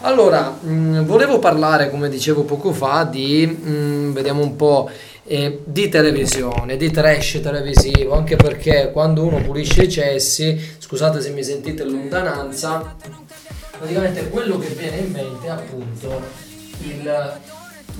Allora, 0.01 0.49
mh, 0.49 1.05
volevo 1.05 1.39
parlare, 1.39 1.89
come 1.89 2.09
dicevo 2.09 2.43
poco 2.43 2.73
fa, 2.73 3.03
di, 3.03 3.45
mh, 3.45 4.13
vediamo 4.13 4.41
un 4.41 4.55
po', 4.55 4.89
eh, 5.25 5.61
di 5.63 5.89
televisione, 5.89 6.75
di 6.75 6.89
trash 6.91 7.39
televisivo, 7.41 8.15
anche 8.15 8.35
perché 8.35 8.89
quando 8.91 9.23
uno 9.23 9.41
pulisce 9.41 9.83
i 9.83 9.89
cessi, 9.89 10.59
scusate 10.77 11.21
se 11.21 11.29
mi 11.29 11.43
sentite 11.43 11.83
in 11.83 11.91
lontananza, 11.91 12.95
praticamente 13.77 14.29
quello 14.29 14.57
che 14.57 14.67
viene 14.69 14.97
in 14.97 15.11
mente 15.11 15.47
è 15.47 15.49
appunto 15.49 16.21
il 16.83 17.39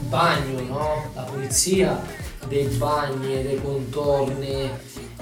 bagno, 0.10 0.62
no? 0.62 1.12
la 1.14 1.22
pulizia 1.22 2.02
dei 2.48 2.66
bagni 2.66 3.40
e 3.40 3.44
dei 3.44 3.62
contorni. 3.62 4.70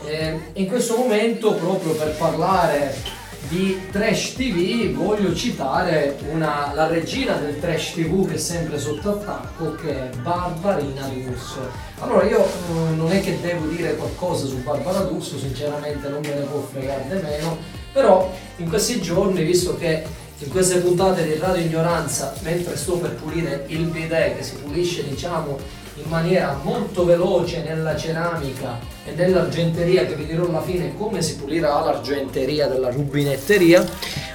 Eh, 0.05 0.39
in 0.53 0.67
questo 0.67 0.95
momento, 0.95 1.53
proprio 1.53 1.93
per 1.93 2.15
parlare 2.15 3.17
di 3.49 3.79
trash 3.91 4.33
TV, 4.35 4.93
voglio 4.93 5.33
citare 5.33 6.17
una- 6.31 6.71
la 6.73 6.87
regina 6.87 7.33
del 7.35 7.59
trash 7.59 7.93
TV 7.93 8.27
che 8.27 8.35
è 8.35 8.37
sempre 8.37 8.77
sotto 8.79 9.09
attacco, 9.09 9.75
che 9.75 9.89
è 9.89 10.15
Barbarina 10.17 11.07
D'Urso. 11.07 11.59
Allora, 11.99 12.25
io 12.25 12.43
eh, 12.45 12.95
non 12.95 13.11
è 13.11 13.19
che 13.21 13.39
devo 13.41 13.65
dire 13.67 13.95
qualcosa 13.95 14.45
su 14.45 14.61
Barbara 14.61 14.99
D'Urso, 14.99 15.37
sinceramente 15.37 16.07
non 16.09 16.21
me 16.21 16.33
ne 16.33 16.41
può 16.41 16.61
fregare 16.71 17.05
di 17.07 17.21
meno, 17.23 17.57
però 17.91 18.31
in 18.57 18.69
questi 18.69 19.01
giorni, 19.01 19.43
visto 19.43 19.75
che 19.77 20.03
in 20.41 20.49
queste 20.51 20.79
puntate 20.79 21.23
di 21.25 21.35
Radio 21.37 21.63
Ignoranza, 21.63 22.33
mentre 22.43 22.77
sto 22.77 22.97
per 22.97 23.15
pulire 23.15 23.65
il 23.67 23.85
bidet 23.85 24.37
che 24.37 24.43
si 24.43 24.55
pulisce 24.55 25.05
diciamo 25.07 25.57
in 26.01 26.09
maniera 26.09 26.59
molto 26.63 27.05
veloce 27.05 27.63
nella 27.63 27.95
ceramica 27.95 28.79
e 29.05 29.11
nell'argenteria, 29.15 30.05
che 30.05 30.15
vi 30.15 30.25
dirò 30.25 30.47
alla 30.47 30.61
fine 30.61 30.95
come 30.97 31.21
si 31.21 31.35
pulirà 31.35 31.79
l'argenteria 31.79 32.67
della 32.67 32.89
rubinetteria, 32.89 33.85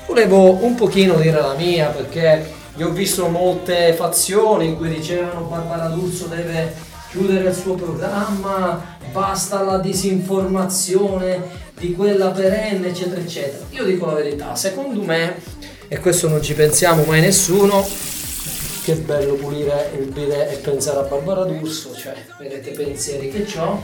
volevo 0.06 0.64
un 0.64 0.74
pochino 0.74 1.14
dire 1.14 1.40
la 1.40 1.54
mia 1.54 1.88
perché 1.88 2.62
io 2.76 2.88
ho 2.88 2.92
visto 2.92 3.28
molte 3.28 3.92
fazioni 3.94 4.66
in 4.66 4.76
cui 4.76 4.88
dicevano 4.88 5.42
Barbara 5.42 5.88
D'Urso 5.88 6.26
deve 6.26 6.74
chiudere 7.10 7.48
il 7.48 7.54
suo 7.54 7.74
programma, 7.74 8.98
basta 9.12 9.62
la 9.62 9.78
disinformazione 9.78 11.62
di 11.78 11.94
quella 11.94 12.30
perenne, 12.30 12.88
eccetera, 12.88 13.20
eccetera. 13.20 13.64
Io 13.70 13.84
dico 13.84 14.06
la 14.06 14.14
verità, 14.14 14.56
secondo 14.56 15.00
me, 15.02 15.36
e 15.86 15.98
questo 16.00 16.28
non 16.28 16.42
ci 16.42 16.54
pensiamo 16.54 17.04
mai 17.04 17.20
nessuno, 17.20 17.86
che 18.84 18.96
bello 18.96 19.32
pulire 19.36 19.92
e 19.94 20.56
pensare 20.58 20.98
a 20.98 21.02
Barbara 21.04 21.44
D'Urso, 21.44 21.94
cioè, 21.94 22.14
vedete 22.38 22.68
i 22.68 22.74
pensieri 22.74 23.30
che 23.30 23.58
ho. 23.58 23.80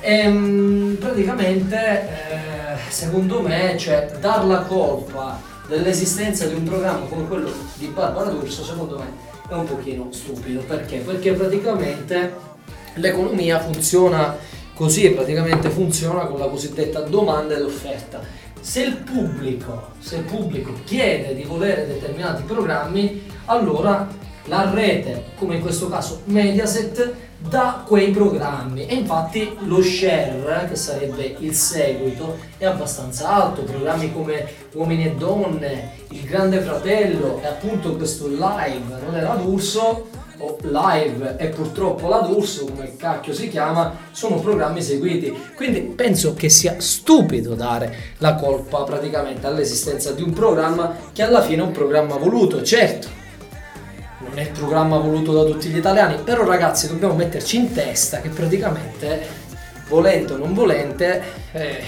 Ehm, 0.00 0.96
praticamente, 1.00 1.76
eh, 1.76 2.76
secondo 2.88 3.40
me, 3.40 3.76
cioè, 3.76 4.12
dar 4.20 4.46
la 4.46 4.60
colpa 4.60 5.40
dell'esistenza 5.66 6.46
di 6.46 6.54
un 6.54 6.62
programma 6.62 7.04
come 7.06 7.26
quello 7.26 7.52
di 7.74 7.86
Barbara 7.88 8.30
D'Urso, 8.30 8.62
secondo 8.62 8.96
me, 8.96 9.06
è 9.48 9.54
un 9.54 9.64
pochino 9.64 10.06
stupido. 10.12 10.60
Perché? 10.60 10.98
Perché 10.98 11.32
praticamente 11.32 12.32
l'economia 12.94 13.58
funziona 13.58 14.36
così 14.72 15.06
e 15.06 15.10
praticamente 15.10 15.68
funziona 15.68 16.26
con 16.26 16.38
la 16.38 16.46
cosiddetta 16.46 17.00
domanda 17.00 17.56
ed 17.56 17.62
offerta. 17.62 18.20
Se 18.60 18.82
il 18.82 18.96
pubblico, 18.96 19.92
se 19.98 20.16
il 20.16 20.24
pubblico 20.24 20.72
chiede 20.84 21.34
di 21.34 21.44
volere 21.44 21.86
determinati 21.86 22.42
programmi, 22.42 23.22
allora 23.46 24.06
la 24.44 24.70
rete, 24.70 25.32
come 25.36 25.56
in 25.56 25.60
questo 25.62 25.88
caso 25.88 26.20
Mediaset, 26.24 27.14
dà 27.38 27.84
quei 27.86 28.10
programmi. 28.10 28.86
E 28.86 28.94
infatti 28.94 29.56
lo 29.60 29.82
share, 29.82 30.66
che 30.68 30.76
sarebbe 30.76 31.36
il 31.38 31.54
seguito, 31.54 32.38
è 32.58 32.66
abbastanza 32.66 33.28
alto, 33.28 33.62
programmi 33.62 34.12
come 34.12 34.46
Uomini 34.74 35.06
e 35.06 35.14
Donne, 35.14 35.92
Il 36.10 36.24
Grande 36.24 36.60
Fratello 36.60 37.40
e 37.42 37.46
appunto 37.46 37.96
questo 37.96 38.28
live, 38.28 39.00
non 39.04 39.16
era 39.16 39.34
D'Urso, 39.34 40.08
o 40.40 40.56
live 40.62 41.36
e 41.38 41.48
purtroppo 41.48 42.08
la 42.08 42.20
D'Urso, 42.20 42.64
come 42.64 42.96
cacchio 42.96 43.32
si 43.32 43.48
chiama, 43.48 43.94
sono 44.10 44.40
programmi 44.40 44.82
seguiti. 44.82 45.32
Quindi 45.54 45.80
penso 45.80 46.34
che 46.34 46.48
sia 46.48 46.76
stupido 46.78 47.54
dare 47.54 48.14
la 48.18 48.34
colpa 48.34 48.82
praticamente 48.84 49.46
all'esistenza 49.46 50.12
di 50.12 50.22
un 50.22 50.32
programma 50.32 50.96
che 51.12 51.22
alla 51.22 51.42
fine 51.42 51.62
è 51.62 51.66
un 51.66 51.72
programma 51.72 52.16
voluto, 52.16 52.62
certo. 52.62 53.08
Non 54.18 54.38
è 54.38 54.42
il 54.42 54.50
programma 54.50 54.98
voluto 54.98 55.32
da 55.32 55.44
tutti 55.44 55.68
gli 55.68 55.76
italiani, 55.76 56.16
però 56.22 56.44
ragazzi 56.44 56.88
dobbiamo 56.88 57.14
metterci 57.14 57.56
in 57.56 57.72
testa 57.72 58.20
che 58.20 58.28
praticamente, 58.28 59.26
volente 59.88 60.34
o 60.34 60.36
non 60.36 60.54
volente, 60.54 61.22
eh, 61.52 61.82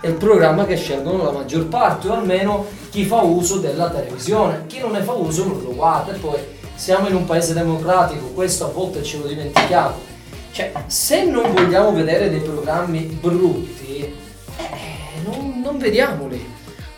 è 0.00 0.06
il 0.08 0.14
programma 0.14 0.66
che 0.66 0.76
scelgono 0.76 1.22
la 1.22 1.30
maggior 1.30 1.66
parte, 1.66 2.08
o 2.08 2.14
almeno 2.14 2.66
chi 2.90 3.04
fa 3.04 3.22
uso 3.22 3.58
della 3.58 3.88
televisione. 3.88 4.64
Chi 4.66 4.80
non 4.80 4.90
ne 4.90 5.02
fa 5.02 5.12
uso 5.12 5.44
non 5.46 5.62
lo 5.62 5.74
guarda 5.74 6.12
e 6.12 6.18
poi 6.18 6.38
siamo 6.82 7.06
in 7.06 7.14
un 7.14 7.24
paese 7.26 7.54
democratico, 7.54 8.26
questo 8.32 8.64
a 8.64 8.72
volte 8.72 9.04
ce 9.04 9.18
lo 9.18 9.28
dimentichiamo. 9.28 10.00
Cioè, 10.50 10.72
se 10.88 11.22
non 11.22 11.54
vogliamo 11.54 11.92
vedere 11.92 12.28
dei 12.28 12.40
programmi 12.40 13.02
brutti, 13.02 13.98
eh, 14.00 14.12
non, 15.24 15.60
non 15.62 15.78
vediamoli. 15.78 16.44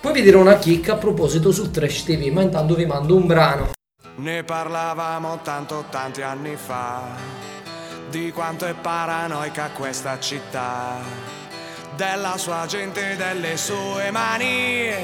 Poi 0.00 0.12
vi 0.14 0.22
dirò 0.22 0.40
una 0.40 0.56
chicca 0.56 0.94
a 0.94 0.96
proposito 0.96 1.52
sul 1.52 1.70
Trash 1.70 2.04
TV, 2.04 2.32
ma 2.32 2.40
intanto 2.40 2.74
vi 2.74 2.86
mando 2.86 3.14
un 3.14 3.26
brano. 3.26 3.72
Ne 4.16 4.42
parlavamo 4.42 5.40
tanto 5.42 5.84
tanti 5.90 6.22
anni 6.22 6.56
fa 6.56 7.02
di 8.08 8.32
quanto 8.32 8.64
è 8.64 8.72
paranoica 8.72 9.68
questa 9.76 10.18
città, 10.18 10.96
della 11.94 12.38
sua 12.38 12.64
gente 12.66 13.12
e 13.12 13.16
delle 13.16 13.58
sue 13.58 14.10
manie, 14.10 14.96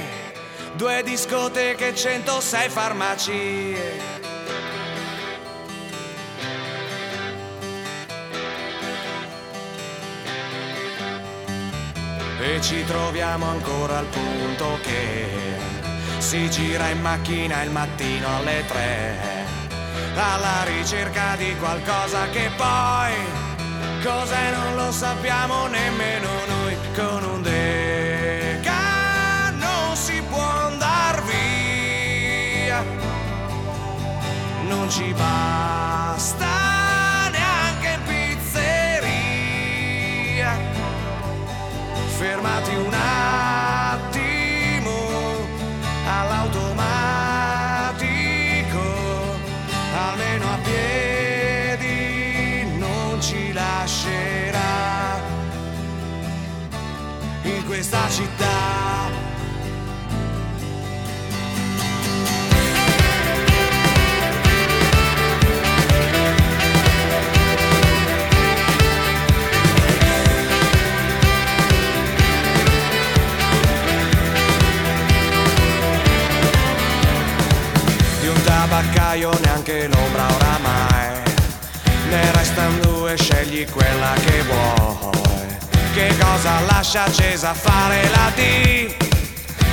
due 0.75 1.03
discoteche, 1.03 1.95
106 1.95 2.69
farmacie. 2.71 4.20
E 12.43 12.59
ci 12.63 12.83
troviamo 12.87 13.51
ancora 13.51 13.99
al 13.99 14.07
punto 14.07 14.79
che 14.83 15.29
si 16.19 16.49
gira 16.49 16.89
in 16.89 17.03
macchina 17.03 17.63
il 17.63 17.71
mattino 17.71 18.39
alle 18.39 18.65
tre, 18.67 19.15
alla 20.15 20.65
ricerca 20.65 21.37
di 21.37 21.55
qualcosa 21.59 22.31
che 22.31 22.51
poi 22.57 23.13
cos'è 24.03 24.55
non 24.55 24.75
lo 24.75 24.91
sappiamo 24.91 25.67
nemmeno 25.67 26.29
noi. 26.49 26.77
Con 26.95 27.25
un 27.25 27.43
deca 27.43 29.51
non 29.51 29.95
si 29.95 30.23
può 30.23 30.41
andar 30.41 31.23
via, 31.25 32.83
non 34.67 34.91
ci 34.91 35.13
basta 35.13 35.50
tabaccaio 79.11 79.31
neanche 79.43 79.89
l'ombra 79.89 80.27
oramai. 80.35 81.23
Ne 82.09 82.33
restano 82.33 82.79
due, 82.79 83.17
scegli 83.17 83.67
quella 83.69 84.13
che 84.25 84.43
vuoi. 84.43 85.57
Che 85.93 86.17
cosa 86.19 86.61
lascia 86.71 87.05
accesa 87.05 87.53
fare 87.53 88.09
la 88.11 88.31
D? 88.35 88.95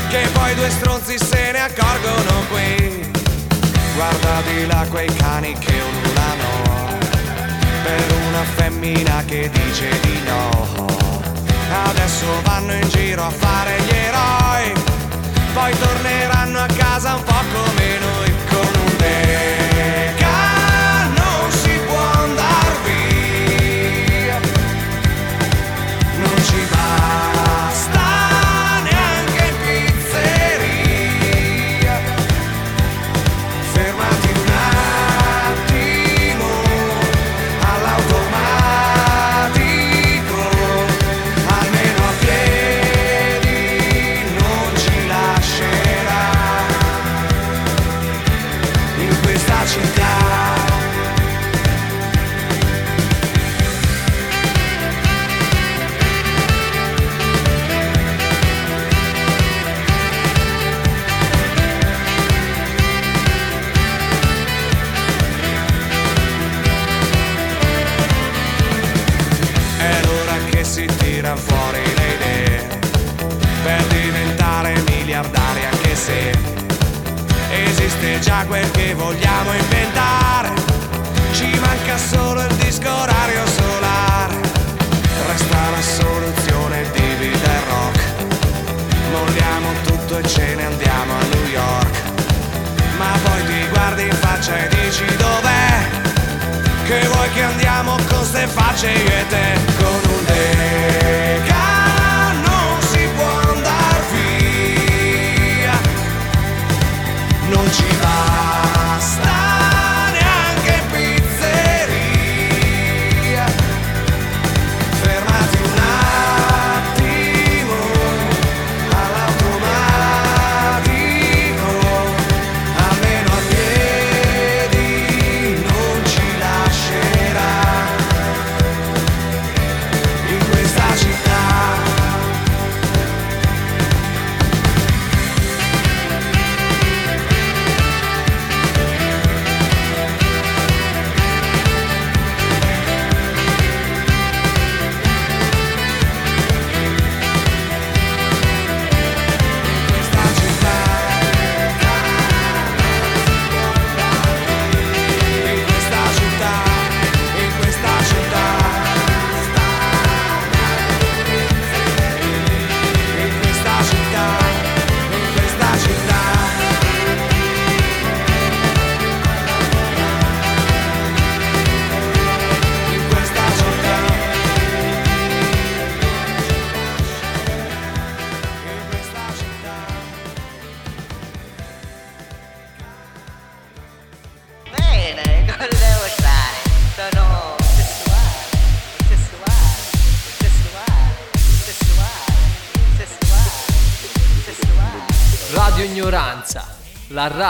Che 0.09 0.27
poi 0.33 0.55
due 0.55 0.69
stronzi 0.69 1.17
se 1.19 1.51
ne 1.51 1.61
accorgono 1.61 2.45
qui. 2.49 3.11
Guarda 3.95 4.41
di 4.47 4.65
là 4.65 4.85
quei 4.89 5.13
cani 5.13 5.53
che 5.53 5.81
ululano. 5.81 6.97
Per 7.83 8.13
una 8.29 8.43
femmina 8.55 9.23
che 9.25 9.49
dice 9.51 9.99
di 10.01 10.19
no. 10.25 10.85
Adesso 11.85 12.25
vanno 12.43 12.73
in 12.73 12.89
giro 12.89 13.23
a 13.23 13.29
fare 13.29 13.79
gli 13.81 13.89
eroi. 13.89 14.73
Poi 15.53 15.77
torneranno 15.77 16.59
a 16.59 16.67
casa 16.75 17.15
un 17.15 17.23
po' 17.23 17.43
come 17.51 17.86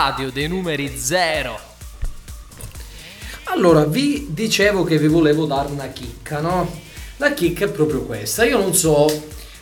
la 0.08 0.14
radio 0.14 0.30
dei 0.30 0.48
numeri 0.48 0.96
zero. 0.96 1.58
Allora, 3.44 3.84
vi 3.84 4.28
dicevo 4.30 4.84
che 4.84 4.98
vi 4.98 5.06
volevo 5.06 5.44
dare 5.44 5.70
una 5.70 5.88
chicca, 5.88 6.40
no? 6.40 6.70
La 7.16 7.32
chicca 7.32 7.66
è 7.66 7.68
proprio 7.68 8.02
questa. 8.02 8.44
Io 8.44 8.58
non 8.58 8.74
so, 8.74 9.06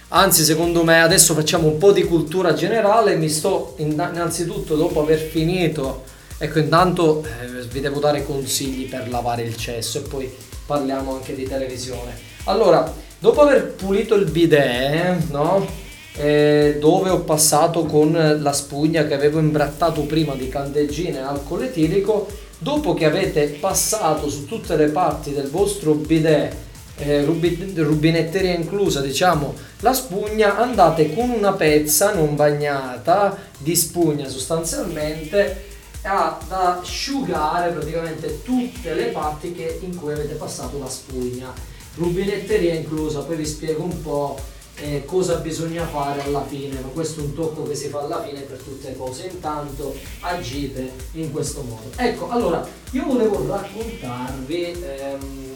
anzi, 0.09 0.44
secondo 0.44 0.85
me 0.85 1.02
adesso 1.02 1.35
facciamo 1.35 1.66
un 1.68 1.78
po' 1.78 1.90
di 1.92 2.04
cultura 2.04 2.54
generale. 2.54 3.16
Mi 3.16 3.28
sto 3.28 3.74
inna- 3.78 4.11
innanzitutto 4.11 4.76
dopo 4.76 5.00
aver 5.00 5.18
finito, 5.18 6.04
ecco, 6.38 6.59
intanto 6.61 7.24
eh, 7.24 7.62
vi 7.64 7.80
devo 7.80 7.98
dare 7.98 8.24
consigli 8.24 8.88
per 8.88 9.09
lavare 9.09 9.42
il 9.42 9.56
cesso 9.56 9.98
e 9.98 10.02
poi 10.02 10.32
parliamo 10.64 11.14
anche 11.14 11.35
di 11.35 11.44
televisione. 11.44 12.16
Allora, 12.44 12.92
dopo 13.18 13.40
aver 13.40 13.72
pulito 13.72 14.14
il 14.14 14.30
bidet, 14.30 15.30
no? 15.30 15.85
Eh, 16.16 16.76
dove 16.81 17.11
ho 17.11 17.20
passato 17.20 17.85
con 17.85 18.38
la 18.40 18.52
spugna 18.52 19.07
che 19.07 19.14
avevo 19.14 19.38
imbrattato 19.38 20.02
prima 20.02 20.35
di 20.35 20.48
candeggine 20.48 21.18
e 21.18 21.22
alcol 21.22 21.64
etilico. 21.64 22.26
Dopo 22.59 22.94
che 22.94 23.05
avete 23.05 23.48
passato 23.61 24.31
su 24.31 24.46
tutte 24.46 24.76
le 24.76 24.88
parti 24.88 25.33
del 25.33 25.50
vostro 25.50 25.92
bidet, 25.92 26.55
eh, 26.98 27.22
rubi- 27.22 27.74
rubinetteria 27.76 28.55
inclusa, 28.55 29.02
diciamo, 29.02 29.55
la 29.81 29.92
spugna, 29.92 30.57
andate 30.57 31.14
con 31.14 31.29
una 31.29 31.52
pezza 31.52 32.14
non 32.14 32.35
bagnata 32.35 33.37
di 33.59 33.76
spugna 33.76 34.26
sostanzialmente 34.26 35.64
ad 36.02 36.40
asciugare 36.48 37.72
praticamente 37.72 38.42
tutte 38.42 38.94
le 38.94 39.07
parti 39.07 39.52
che- 39.52 39.81
in 39.83 39.94
cui 39.94 40.12
avete 40.12 40.35
passato 40.35 40.79
la 40.79 40.88
spugna. 40.88 41.52
Rubinetteria 41.96 42.72
inclusa, 42.72 43.20
poi 43.20 43.37
vi 43.37 43.46
spiego 43.46 43.83
un 43.83 44.02
po' 44.02 44.38
eh, 44.78 45.04
cosa 45.04 45.36
bisogna 45.36 45.86
fare 45.86 46.22
alla 46.22 46.44
fine, 46.46 46.78
ma 46.80 46.88
questo 46.88 47.20
è 47.20 47.24
un 47.24 47.34
tocco 47.34 47.62
che 47.66 47.74
si 47.74 47.88
fa 47.88 48.00
alla 48.00 48.22
fine 48.22 48.40
per 48.40 48.58
tutte 48.58 48.90
le 48.90 48.96
cose. 48.96 49.26
Intanto 49.26 49.96
agite 50.20 50.92
in 51.12 51.32
questo 51.32 51.62
modo. 51.62 51.90
Ecco, 51.96 52.28
allora 52.28 52.66
io 52.90 53.04
volevo 53.04 53.46
raccontarvi 53.46 54.76
ehm, 54.82 55.54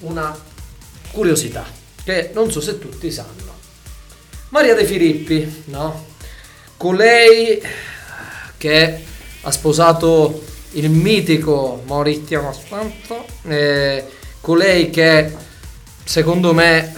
una 0.00 0.36
curiosità 1.10 1.64
che 2.04 2.30
non 2.32 2.50
so 2.50 2.60
se 2.60 2.78
tutti 2.78 3.10
sanno. 3.10 3.60
Maria 4.48 4.74
De 4.74 4.84
Filippi, 4.84 5.64
no? 5.66 6.10
Colei 6.76 7.62
che 8.56 9.04
ha 9.42 9.50
sposato 9.50 10.42
il 10.72 10.90
mitico 10.90 11.82
Maurizio 11.86 12.42
Costanzo, 12.42 13.24
eh, 13.44 14.04
colei 14.40 14.90
che 14.90 15.32
secondo 16.04 16.52
me 16.52 16.94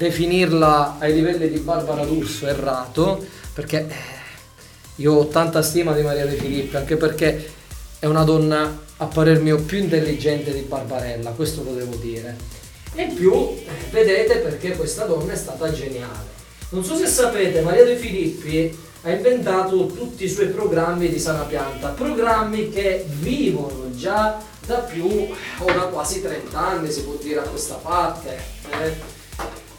definirla 0.00 0.96
ai 0.98 1.12
livelli 1.12 1.50
di 1.50 1.58
Barbara 1.58 2.06
D'Urso 2.06 2.46
errato, 2.46 3.22
perché 3.52 3.86
eh, 3.86 3.94
io 4.94 5.12
ho 5.12 5.26
tanta 5.26 5.60
stima 5.60 5.92
di 5.92 6.00
Maria 6.00 6.24
De 6.24 6.36
Filippi, 6.36 6.74
anche 6.74 6.96
perché 6.96 7.50
è 7.98 8.06
una 8.06 8.24
donna 8.24 8.80
a 8.96 9.04
parer 9.04 9.40
mio 9.42 9.60
più 9.60 9.76
intelligente 9.76 10.54
di 10.54 10.60
Barbarella, 10.60 11.32
questo 11.32 11.62
lo 11.62 11.74
devo 11.74 11.96
dire. 11.96 12.34
E 12.94 13.08
più, 13.14 13.54
vedete 13.90 14.38
perché 14.38 14.74
questa 14.74 15.04
donna 15.04 15.34
è 15.34 15.36
stata 15.36 15.70
geniale. 15.70 16.38
Non 16.70 16.82
so 16.82 16.96
se 16.96 17.06
sapete, 17.06 17.60
Maria 17.60 17.84
De 17.84 17.96
Filippi 17.96 18.74
ha 19.02 19.10
inventato 19.10 19.84
tutti 19.84 20.24
i 20.24 20.30
suoi 20.30 20.48
programmi 20.48 21.10
di 21.10 21.18
sana 21.18 21.42
pianta, 21.42 21.88
programmi 21.88 22.70
che 22.70 23.04
vivono 23.06 23.94
già 23.94 24.40
da 24.64 24.76
più 24.76 25.28
o 25.58 25.64
da 25.66 25.88
quasi 25.92 26.22
30 26.22 26.58
anni, 26.58 26.90
si 26.90 27.02
può 27.02 27.18
dire 27.20 27.40
a 27.40 27.42
questa 27.42 27.74
parte. 27.74 28.38
eh. 28.82 29.09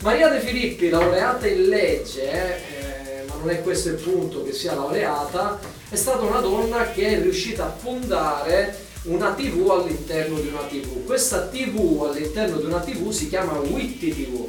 Maria 0.02 0.30
De 0.30 0.40
Filippi, 0.40 0.90
laureata 0.90 1.46
in 1.46 1.68
legge, 1.68 2.24
eh, 2.24 3.24
ma 3.28 3.36
non 3.36 3.52
è 3.52 3.62
questo 3.62 3.90
il 3.90 3.96
punto 3.96 4.44
che 4.44 4.52
sia 4.52 4.74
laureata, 4.74 5.60
è 5.90 5.96
stata 5.96 6.24
una 6.24 6.40
donna 6.40 6.90
che 6.90 7.06
è 7.08 7.22
riuscita 7.22 7.66
a 7.66 7.76
fondare 7.76 8.76
una 9.04 9.34
TV 9.34 9.70
all'interno 9.70 10.40
di 10.40 10.48
una 10.48 10.62
TV. 10.68 11.06
Questa 11.06 11.42
TV 11.48 12.04
all'interno 12.10 12.58
di 12.58 12.66
una 12.66 12.80
TV 12.80 13.12
si 13.12 13.30
chiama 13.30 13.60
Witty 13.60 14.10
TV. 14.10 14.48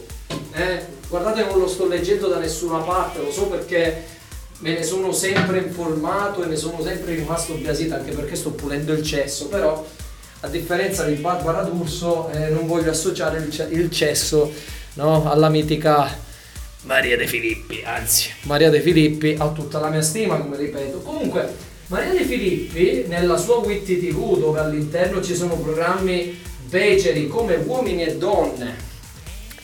Eh, 0.55 0.87
guardate, 1.09 1.45
non 1.45 1.59
lo 1.59 1.69
sto 1.69 1.87
leggendo 1.87 2.29
da 2.29 2.39
nessuna 2.39 2.79
parte, 2.79 3.21
lo 3.21 3.31
so 3.31 3.45
perché 3.49 4.05
me 4.61 4.73
ne 4.73 4.83
sono 4.83 5.13
sempre 5.13 5.59
informato 5.59 6.43
e 6.43 6.47
ne 6.47 6.57
sono 6.57 6.83
sempre 6.83 7.15
rimasto 7.15 7.53
biasito 7.55 7.95
anche 7.95 8.13
perché 8.13 8.37
sto 8.37 8.53
pulendo 8.53 8.95
il 8.95 9.03
cesso, 9.03 9.49
però 9.49 9.85
a 10.41 10.49
differenza 10.49 11.05
di 11.05 11.15
Barbara 11.15 11.63
D'Urso 11.63 12.31
eh, 12.31 12.49
non 12.49 12.67
voglio 12.67 12.91
associare 12.91 13.39
il, 13.39 13.51
ce- 13.51 13.69
il 13.71 13.91
cesso 13.91 14.81
no, 14.95 15.31
alla 15.31 15.49
mitica 15.49 16.19
Maria 16.83 17.17
De 17.17 17.27
Filippi, 17.27 17.83
anzi 17.85 18.31
Maria 18.43 18.71
De 18.71 18.81
Filippi 18.81 19.37
ha 19.39 19.49
tutta 19.49 19.79
la 19.79 19.89
mia 19.89 20.03
stima 20.03 20.37
come 20.37 20.57
ripeto. 20.57 20.99
Comunque 20.99 21.55
Maria 21.87 22.13
De 22.13 22.25
Filippi 22.25 23.05
nella 23.07 23.37
sua 23.37 23.57
Witty 23.57 23.99
TV 23.99 24.39
dove 24.39 24.61
all'interno 24.61 25.23
ci 25.23 25.35
sono 25.35 25.57
programmi 25.57 26.41
beceri 26.69 27.29
come 27.29 27.57
uomini 27.57 28.03
e 28.05 28.17
donne, 28.17 28.75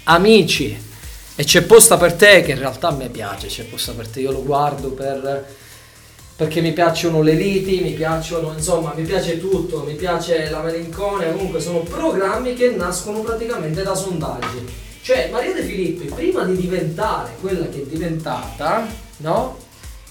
amici 0.04 0.86
e 1.34 1.44
c'è 1.44 1.62
posta 1.62 1.96
per 1.96 2.14
te 2.14 2.42
che 2.42 2.52
in 2.52 2.58
realtà 2.58 2.88
a 2.88 2.92
me 2.92 3.08
piace, 3.08 3.46
c'è 3.46 3.64
posta 3.64 3.92
per 3.92 4.08
te, 4.08 4.20
io 4.20 4.32
lo 4.32 4.42
guardo 4.42 4.90
per, 4.90 5.46
perché 6.34 6.60
mi 6.60 6.72
piacciono 6.72 7.22
le 7.22 7.34
liti, 7.34 7.80
mi 7.80 7.92
piacciono, 7.92 8.52
insomma, 8.52 8.92
mi 8.96 9.04
piace 9.04 9.38
tutto, 9.38 9.84
mi 9.84 9.94
piace 9.94 10.50
la 10.50 10.62
malinconia, 10.62 11.30
comunque 11.30 11.60
sono 11.60 11.80
programmi 11.80 12.54
che 12.54 12.70
nascono 12.70 13.20
praticamente 13.20 13.82
da 13.82 13.94
sondaggi. 13.94 14.86
Cioè 15.08 15.30
Maria 15.30 15.54
De 15.54 15.62
Filippi 15.62 16.12
prima 16.14 16.44
di 16.44 16.54
diventare 16.54 17.30
quella 17.40 17.66
che 17.70 17.80
è 17.80 17.84
diventata, 17.86 18.86
no? 19.20 19.56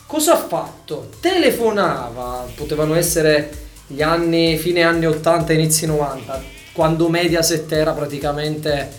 Cosa 0.08 0.34
ha 0.34 0.38
fatto? 0.38 1.12
Telefonava, 1.20 2.48
potevano 2.56 2.96
essere 2.96 3.52
gli 3.86 4.02
anni, 4.02 4.58
fine 4.58 4.82
anni 4.82 5.06
80, 5.06 5.54
inizi 5.54 5.86
90, 5.86 6.44
quando 6.74 7.10
Mediaset 7.10 7.72
era 7.72 7.92
praticamente 7.92 8.90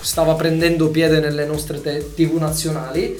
stava 0.00 0.34
prendendo 0.34 0.90
piede 0.90 1.18
nelle 1.18 1.46
nostre 1.46 1.80
tv 1.80 2.36
nazionali. 2.36 3.18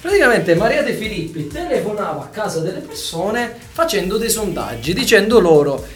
Praticamente 0.00 0.56
Maria 0.56 0.82
De 0.82 0.94
Filippi 0.94 1.46
telefonava 1.46 2.24
a 2.24 2.28
casa 2.30 2.58
delle 2.58 2.80
persone 2.80 3.56
facendo 3.70 4.16
dei 4.16 4.28
sondaggi, 4.28 4.92
dicendo 4.92 5.38
loro 5.38 5.86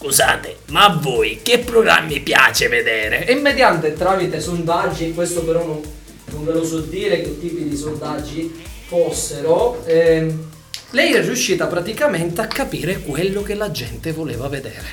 scusate, 0.00 0.60
ma 0.68 0.86
a 0.86 0.98
voi 0.98 1.40
che 1.42 1.58
programmi 1.58 2.20
piace 2.20 2.68
vedere? 2.68 3.26
E 3.26 3.34
mediante 3.34 3.92
tramite 3.92 4.40
sondaggi, 4.40 5.12
questo 5.12 5.44
però 5.44 5.62
non, 5.62 5.82
non 6.30 6.44
ve 6.46 6.52
lo 6.52 6.64
so 6.64 6.80
dire 6.80 7.20
che 7.20 7.38
tipi 7.38 7.68
di 7.68 7.76
sondaggi 7.76 8.64
fossero, 8.86 9.84
ehm, 9.84 10.48
lei 10.92 11.12
è 11.12 11.22
riuscita 11.22 11.66
praticamente 11.66 12.40
a 12.40 12.46
capire 12.46 13.00
quello 13.00 13.42
che 13.42 13.54
la 13.54 13.70
gente 13.70 14.12
voleva 14.12 14.48
vedere. 14.48 14.86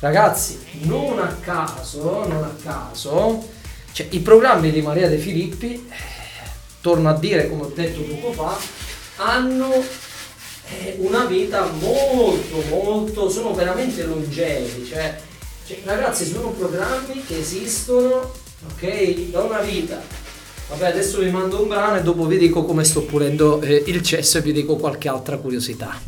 Ragazzi, 0.00 0.60
non 0.84 1.18
a 1.18 1.36
caso, 1.38 2.26
non 2.26 2.42
a 2.42 2.56
caso, 2.64 3.46
cioè, 3.92 4.06
i 4.10 4.20
programmi 4.20 4.70
di 4.70 4.80
Maria 4.80 5.10
De 5.10 5.18
Filippi, 5.18 5.74
eh, 5.90 5.94
torno 6.80 7.10
a 7.10 7.18
dire 7.18 7.50
come 7.50 7.64
ho 7.64 7.72
detto 7.74 8.00
poco 8.00 8.32
fa, 8.32 8.56
hanno 9.16 9.84
eh, 10.68 10.96
una 10.98 11.24
vita 11.24 11.70
molto, 11.80 12.62
molto, 12.68 13.28
sono 13.28 13.54
veramente 13.54 14.04
longevi. 14.04 14.86
Cioè, 14.86 15.18
cioè, 15.66 15.78
ragazzi, 15.84 16.26
sono 16.26 16.50
programmi 16.50 17.24
che 17.24 17.38
esistono, 17.38 18.32
ok, 18.72 19.30
da 19.30 19.42
una 19.42 19.60
vita. 19.60 20.00
Vabbè, 20.68 20.86
adesso 20.86 21.20
vi 21.20 21.30
mando 21.30 21.62
un 21.62 21.68
brano 21.68 21.96
e 21.96 22.02
dopo 22.02 22.26
vi 22.26 22.38
dico 22.38 22.64
come 22.64 22.82
sto 22.82 23.02
pulendo 23.02 23.60
eh, 23.60 23.84
il 23.86 24.02
cesso 24.02 24.38
e 24.38 24.40
vi 24.40 24.52
dico 24.52 24.76
qualche 24.76 25.08
altra 25.08 25.36
curiosità. 25.36 26.00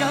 Your 0.00 0.08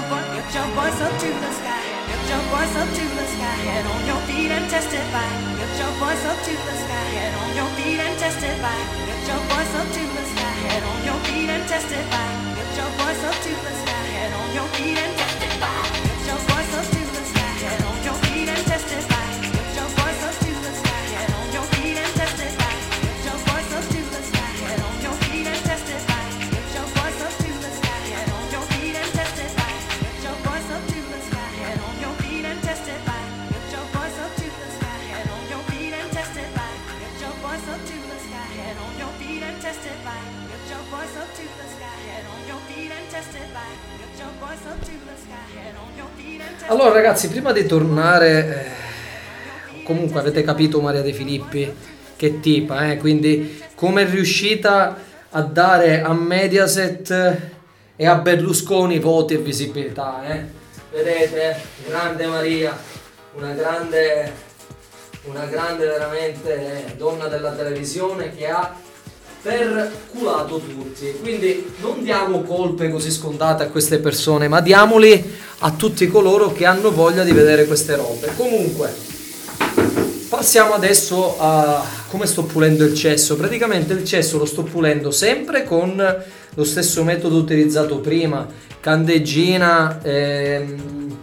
your 0.54 0.70
voice 0.78 1.02
up 1.02 1.14
to 1.18 1.30
the 1.42 1.52
sky. 1.58 1.82
Lift 2.10 2.30
your 2.30 2.44
voice 2.54 2.76
up 2.78 2.90
to 2.94 3.06
the 3.18 3.26
sky. 3.34 3.58
Head 3.66 3.86
on 3.90 4.02
your 4.06 4.22
feet 4.30 4.52
and 4.54 4.70
testify. 4.70 5.30
Lift 5.58 5.80
your 5.82 5.94
voice 5.98 6.26
up 6.30 6.38
to 6.46 6.54
the 6.54 6.76
sky. 6.84 7.06
Head 7.18 7.34
on 7.42 7.50
your 7.58 7.70
feet 7.74 8.00
and 8.06 8.16
testify. 8.20 8.80
Lift 9.10 9.26
your 9.26 9.42
voice 9.50 9.74
up 9.82 9.88
to 9.98 10.04
the 10.14 10.24
sky. 10.34 10.56
Head 10.70 10.84
on 10.92 11.00
your 11.10 11.20
feet 11.26 11.50
and 11.50 11.66
testify. 11.68 12.30
Lift 12.58 12.78
your 12.78 12.92
voice 13.02 13.24
up 13.30 13.38
to 13.46 13.52
the 13.66 13.74
sky. 13.82 14.06
Head 14.14 14.32
on 14.42 14.48
your 14.54 14.68
feet 14.78 14.98
and 14.98 15.19
Allora 46.68 46.94
ragazzi, 46.94 47.30
prima 47.30 47.52
di 47.52 47.66
tornare, 47.66 48.68
eh, 49.74 49.84
comunque 49.84 50.20
avete 50.20 50.44
capito 50.44 50.80
Maria 50.82 51.02
De 51.02 51.14
Filippi 51.14 51.74
che 52.16 52.40
tipa, 52.40 52.92
eh? 52.92 52.98
quindi 52.98 53.60
come 53.74 54.04
è 54.04 54.10
riuscita 54.10 54.96
a 55.32 55.42
dare 55.42 56.02
a 56.02 56.14
Mediaset 56.14 57.38
e 57.96 58.06
a 58.06 58.16
Berlusconi 58.16 59.00
voti 59.00 59.34
e 59.34 59.38
visibilità. 59.38 60.22
Eh? 60.28 60.46
Vedete, 60.92 61.60
grande 61.88 62.28
Maria, 62.28 62.78
una 63.34 63.54
grande, 63.54 64.32
una 65.24 65.46
grande 65.46 65.86
veramente 65.88 66.94
donna 66.98 67.28
della 67.28 67.54
televisione 67.54 68.36
che 68.36 68.48
ha 68.48 68.76
perculato 69.42 70.60
tutti. 70.60 71.14
Quindi 71.22 71.72
non 71.82 72.04
diamo 72.04 72.42
colpe 72.42 72.90
così 72.90 73.12
scontate 73.12 73.64
a 73.64 73.68
queste 73.68 74.00
persone, 74.00 74.48
ma 74.48 74.62
diamoli 74.62 75.38
a 75.60 75.72
tutti 75.72 76.08
coloro 76.08 76.52
che 76.52 76.66
hanno 76.66 76.92
voglia 76.92 77.24
di 77.24 77.32
vedere 77.32 77.66
queste 77.66 77.96
robe. 77.96 78.32
Comunque, 78.36 78.94
passiamo 80.28 80.74
adesso 80.74 81.36
a 81.40 81.84
come 82.10 82.26
sto 82.26 82.44
pulendo 82.44 82.84
il 82.84 82.94
cesso. 82.94 83.36
Praticamente 83.36 83.94
il 83.94 84.04
cesso 84.04 84.38
lo 84.38 84.46
sto 84.46 84.64
pulendo 84.64 85.12
sempre 85.12 85.64
con 85.64 86.24
lo 86.54 86.64
stesso 86.64 87.04
metodo 87.04 87.38
utilizzato 87.38 88.00
prima, 88.00 88.48
candeggina 88.80 90.02
ehm, 90.02 91.18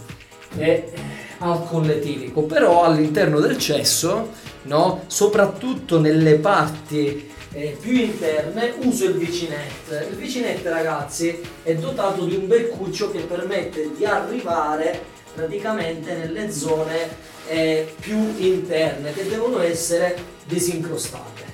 e 0.56 0.92
alcol 1.38 1.90
etilico. 1.90 2.42
Però 2.42 2.84
all'interno 2.84 3.40
del 3.40 3.58
cesso, 3.58 4.30
no, 4.62 5.02
soprattutto 5.06 6.00
nelle 6.00 6.36
parti 6.36 7.34
eh, 7.52 7.76
più 7.80 7.92
interne 7.92 8.74
uso 8.82 9.06
il 9.06 9.16
vicinette. 9.16 10.08
Il 10.10 10.16
vicinette 10.16 10.68
ragazzi 10.68 11.40
è 11.62 11.74
dotato 11.74 12.24
di 12.24 12.36
un 12.36 12.46
beccuccio 12.46 13.10
che 13.10 13.20
permette 13.20 13.90
di 13.96 14.04
arrivare 14.04 15.14
praticamente 15.34 16.14
nelle 16.14 16.50
zone 16.50 17.08
eh, 17.48 17.94
più 18.00 18.34
interne 18.38 19.12
che 19.12 19.28
devono 19.28 19.60
essere 19.60 20.16
disincrostate. 20.44 21.44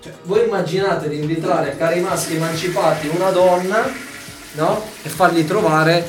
Cioè, 0.00 0.12
voi 0.24 0.44
immaginate 0.44 1.08
di 1.08 1.18
invitare 1.18 1.76
cari 1.76 2.00
maschi 2.00 2.34
emancipati 2.34 3.08
una 3.08 3.30
donna 3.30 3.88
no? 4.54 4.84
e 5.02 5.08
fargli 5.08 5.46
trovare 5.46 6.04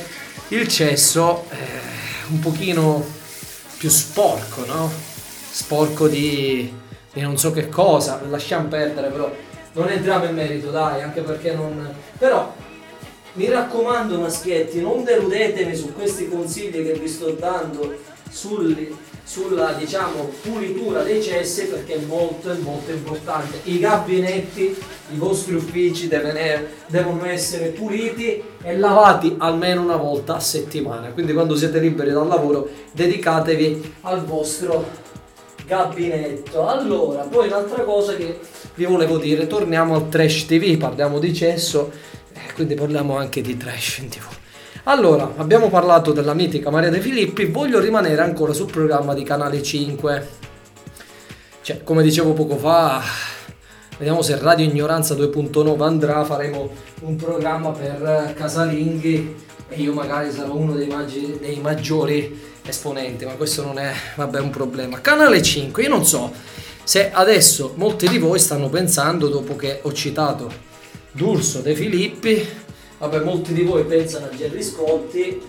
il 0.50 0.68
cesso 0.68 1.46
eh, 1.52 1.56
un 2.30 2.40
pochino 2.40 3.06
più 3.78 3.90
sporco, 3.90 4.66
no? 4.66 4.92
sporco 5.52 6.08
di, 6.08 6.72
di 7.14 7.22
non 7.22 7.38
so 7.38 7.52
che 7.52 7.70
cosa, 7.70 8.22
lasciamo 8.30 8.68
perdere 8.68 9.10
però, 9.10 9.32
non 9.74 9.90
entriamo 9.90 10.26
in 10.26 10.36
merito 10.36 10.72
dai, 10.72 11.02
anche 11.02 11.22
perché 11.22 11.54
non... 11.54 11.94
però 12.18 12.54
mi 13.34 13.50
raccomando 13.50 14.20
maschietti, 14.20 14.82
non 14.82 15.04
deludetemi 15.04 15.76
su 15.76 15.94
questi 15.94 16.28
consigli 16.28 16.84
che 16.84 16.94
vi 16.94 17.08
sto 17.08 17.32
dando 17.32 17.96
sul- 18.30 18.96
sulla 19.24 19.72
diciamo 19.72 20.30
pulitura 20.42 21.02
dei 21.02 21.24
cessi 21.24 21.66
perché 21.66 21.96
è 21.96 22.06
molto 22.06 22.54
molto 22.62 22.92
importante. 22.92 23.62
I 23.64 23.80
gabinetti, 23.80 24.76
i 25.14 25.18
vostri 25.18 25.56
uffici 25.56 26.08
devono 26.08 27.26
essere 27.26 27.70
puliti 27.70 28.44
e 28.62 28.78
lavati 28.78 29.36
almeno 29.40 29.82
una 29.82 29.96
volta 29.96 30.36
a 30.36 30.40
settimana. 30.40 31.08
Quindi 31.08 31.34
quando 31.34 31.56
siete 31.56 31.80
liberi 31.80 32.12
dal 32.12 32.28
lavoro 32.28 32.70
dedicatevi 32.92 33.94
al 34.02 34.26
vostro 34.26 35.02
gabinetto. 35.66 36.68
Allora, 36.68 37.24
poi 37.24 37.48
un'altra 37.48 37.84
cosa 37.84 38.16
che 38.16 38.40
vi 38.76 38.86
volevo 38.86 39.18
dire, 39.18 39.48
torniamo 39.48 39.96
al 39.96 40.10
trash 40.10 40.46
TV, 40.46 40.78
parliamo 40.78 41.20
di 41.20 41.34
cesso, 41.34 41.92
eh, 42.34 42.54
quindi 42.54 42.76
parliamo 42.76 43.18
anche 43.18 43.42
di 43.42 43.56
trash 43.58 43.98
in 44.00 44.10
TV. 44.10 44.24
Allora, 44.86 45.34
abbiamo 45.38 45.70
parlato 45.70 46.12
della 46.12 46.34
mitica 46.34 46.70
Maria 46.70 46.90
De 46.90 47.00
Filippi, 47.00 47.46
voglio 47.46 47.80
rimanere 47.80 48.22
ancora 48.22 48.52
sul 48.52 48.70
programma 48.70 49.14
di 49.14 49.24
Canale 49.24 49.64
5. 49.64 50.28
Cioè, 51.62 51.84
come 51.84 52.04
dicevo 52.04 52.34
poco 52.34 52.58
fa, 52.58 53.02
vediamo 54.04 54.22
se 54.22 54.38
Radio 54.38 54.66
Ignoranza 54.66 55.16
2.9 55.16 55.82
andrà, 55.82 56.26
faremo 56.26 56.70
un 57.04 57.16
programma 57.16 57.72
per 57.72 58.34
casalinghi 58.36 59.34
e 59.70 59.76
io 59.80 59.94
magari 59.94 60.30
sarò 60.30 60.56
uno 60.56 60.74
dei, 60.74 60.88
maggi- 60.88 61.38
dei 61.40 61.62
maggiori 61.62 62.38
esponenti, 62.66 63.24
ma 63.24 63.32
questo 63.36 63.64
non 63.64 63.80
è, 63.80 63.94
vabbè, 64.18 64.42
un 64.42 64.50
problema. 64.50 65.00
Canale 65.00 65.42
5, 65.42 65.84
io 65.84 65.88
non 65.88 66.04
so 66.06 66.34
se 66.84 67.12
adesso 67.14 67.76
molti 67.78 68.10
di 68.10 68.18
voi 68.18 68.40
stanno 68.40 68.68
pensando, 68.68 69.30
dopo 69.30 69.56
che 69.56 69.80
ho 69.82 69.94
citato 69.94 70.52
D'Urso 71.14 71.62
De 71.62 71.74
Filippi, 71.74 72.46
vabbè, 72.98 73.22
molti 73.22 73.54
di 73.54 73.62
voi 73.62 73.86
pensano 73.86 74.26
a 74.26 74.36
Gerry 74.36 74.64
Scotti, 74.64 75.42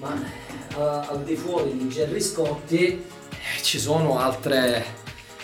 ma 0.00 0.22
eh, 0.22 0.74
al 0.78 1.22
di 1.24 1.34
fuori 1.34 1.74
di 1.78 1.88
Gerry 1.88 2.20
Scotti 2.20 2.84
eh, 2.84 3.62
ci 3.62 3.78
sono 3.78 4.18
altre, 4.18 4.84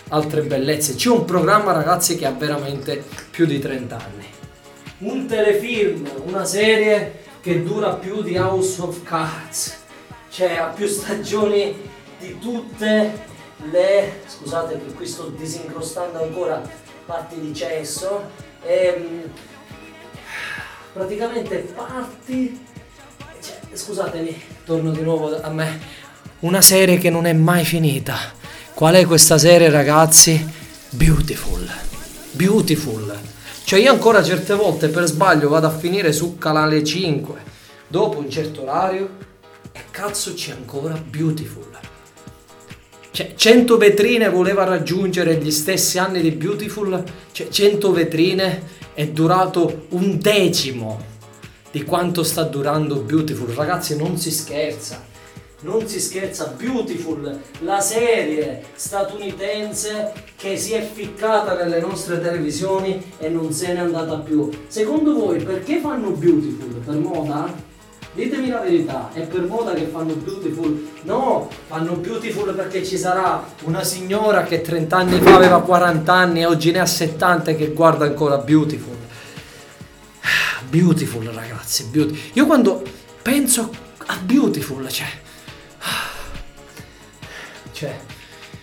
altre 0.09 0.43
bellezze. 0.43 0.95
C'è 0.95 1.11
un 1.11 1.25
programma, 1.25 1.73
ragazzi, 1.73 2.17
che 2.17 2.27
ha 2.27 2.33
veramente 2.33 3.05
più 3.31 3.47
di 3.47 3.59
30 3.59 3.97
anni. 3.97 4.27
Un 4.99 5.27
telefilm, 5.27 6.09
una 6.25 6.45
serie 6.45 7.27
che 7.41 7.63
dura 7.63 7.95
più 7.95 8.23
di 8.23 8.37
House 8.37 8.81
of 8.81 9.03
Cards, 9.05 9.79
cioè 10.31 10.57
ha 10.57 10.67
più 10.67 10.87
stagioni 10.87 11.75
di 12.19 12.39
tutte 12.39 13.27
le. 13.71 14.21
Scusate 14.27 14.81
che 14.85 14.93
qui 14.93 15.07
sto 15.07 15.29
disincrostando 15.29 16.23
ancora 16.23 16.63
parti 17.07 17.41
di 17.41 17.55
cesso. 17.55 18.29
Ehm, 18.67 19.23
praticamente 20.93 21.59
parti. 21.75 22.67
cioè, 23.41 23.57
scusatemi, 23.73 24.43
torno 24.65 24.91
di 24.91 25.03
nuovo 25.03 25.41
a 25.41 25.51
me. 25.51 25.81
Una 26.41 26.61
serie 26.61 26.99
che 26.99 27.11
non 27.11 27.27
è 27.27 27.33
mai 27.33 27.65
finita. 27.65 28.38
Qual 28.79 28.95
è 28.95 29.07
questa 29.07 29.39
serie, 29.39 29.71
ragazzi? 29.71 30.49
Beautiful. 30.91 31.69
Beautiful. 32.31 33.13
Cioè 33.65 33.81
io 33.81 33.91
ancora 33.91 34.23
certe 34.23 34.55
volte 34.55 34.87
per 34.87 35.05
sbaglio 35.07 35.49
vado 35.49 35.67
a 35.67 35.77
finire 35.77 36.13
su 36.13 36.39
canale 36.39 36.85
5 36.85 37.43
dopo 37.89 38.19
un 38.19 38.31
certo 38.31 38.63
orario 38.63 39.17
e 39.73 39.81
cazzo 39.91 40.33
c'è 40.33 40.53
ancora 40.53 40.95
Beautiful. 40.95 41.77
Cioè 43.11 43.35
100 43.35 43.77
vetrine 43.79 44.29
voleva 44.29 44.63
raggiungere 44.63 45.39
gli 45.39 45.51
stessi 45.51 45.99
anni 45.99 46.21
di 46.21 46.31
Beautiful, 46.31 47.03
cioè 47.33 47.49
100 47.49 47.91
vetrine 47.91 48.63
è 48.95 49.09
durato 49.09 49.87
un 49.89 50.21
decimo 50.21 51.05
di 51.73 51.83
quanto 51.83 52.23
sta 52.23 52.45
durando 52.45 53.01
Beautiful. 53.01 53.49
Ragazzi 53.49 53.97
non 53.97 54.17
si 54.19 54.31
scherza. 54.31 55.08
Non 55.61 55.89
si 55.89 55.99
scherza, 55.99 56.55
Beautiful, 56.57 57.37
la 57.63 57.81
serie 57.81 58.63
statunitense 58.77 60.13
che 60.37 60.57
si 60.57 60.73
è 60.73 60.89
ficcata 60.89 61.55
nelle 61.55 61.81
nostre 61.81 62.21
televisioni 62.21 63.13
e 63.19 63.29
non 63.29 63.53
se 63.53 63.73
n'è 63.73 63.81
andata 63.81 64.19
più. 64.19 64.49
Secondo 64.69 65.15
voi 65.15 65.43
perché 65.43 65.81
fanno 65.81 66.11
Beautiful? 66.11 66.75
Per 66.75 66.95
moda? 66.95 67.53
Ditemi 68.13 68.51
la 68.51 68.61
verità, 68.61 69.11
è 69.13 69.23
per 69.23 69.49
moda 69.49 69.75
che 69.75 69.87
fanno 69.87 70.15
Beautiful? 70.15 70.91
No, 71.03 71.51
fanno 71.67 71.95
Beautiful 71.95 72.55
perché 72.55 72.85
ci 72.85 72.97
sarà 72.97 73.45
una 73.65 73.83
signora 73.83 74.45
che 74.45 74.61
30 74.61 74.97
anni 74.97 75.21
fa 75.21 75.35
aveva 75.35 75.61
40 75.61 76.13
anni 76.13 76.41
e 76.43 76.47
oggi 76.47 76.71
ne 76.71 76.79
ha 76.79 76.87
70 76.87 77.51
e 77.51 77.57
che 77.57 77.73
guarda 77.73 78.05
ancora 78.05 78.39
Beautiful. 78.39 78.95
Beautiful 80.69 81.25
ragazzi, 81.25 81.87
beautiful. 81.91 82.31
Io 82.35 82.47
quando 82.47 82.81
penso 83.23 83.73
a 84.07 84.17
Beautiful, 84.23 84.89
cioè... 84.89 85.27
Cioè, 87.79 87.97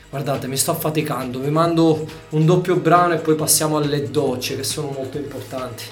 guardate, 0.09 0.45
mi 0.47 0.57
sto 0.57 0.71
affaticando, 0.71 1.39
vi 1.39 1.49
mando 1.49 2.05
un 2.31 2.45
doppio 2.45 2.75
brano 2.75 3.13
e 3.13 3.19
poi 3.19 3.35
passiamo 3.35 3.77
alle 3.77 4.11
docce 4.11 4.57
che 4.57 4.63
sono 4.63 4.89
molto 4.89 5.17
importanti. 5.17 5.85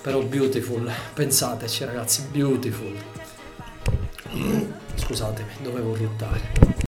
Però 0.00 0.22
Beautiful, 0.22 0.90
pensateci 1.12 1.84
ragazzi, 1.84 2.28
Beautiful. 2.30 2.96
Scusatemi, 4.94 5.50
dovevo 5.60 5.94
ruttare. 5.94 6.88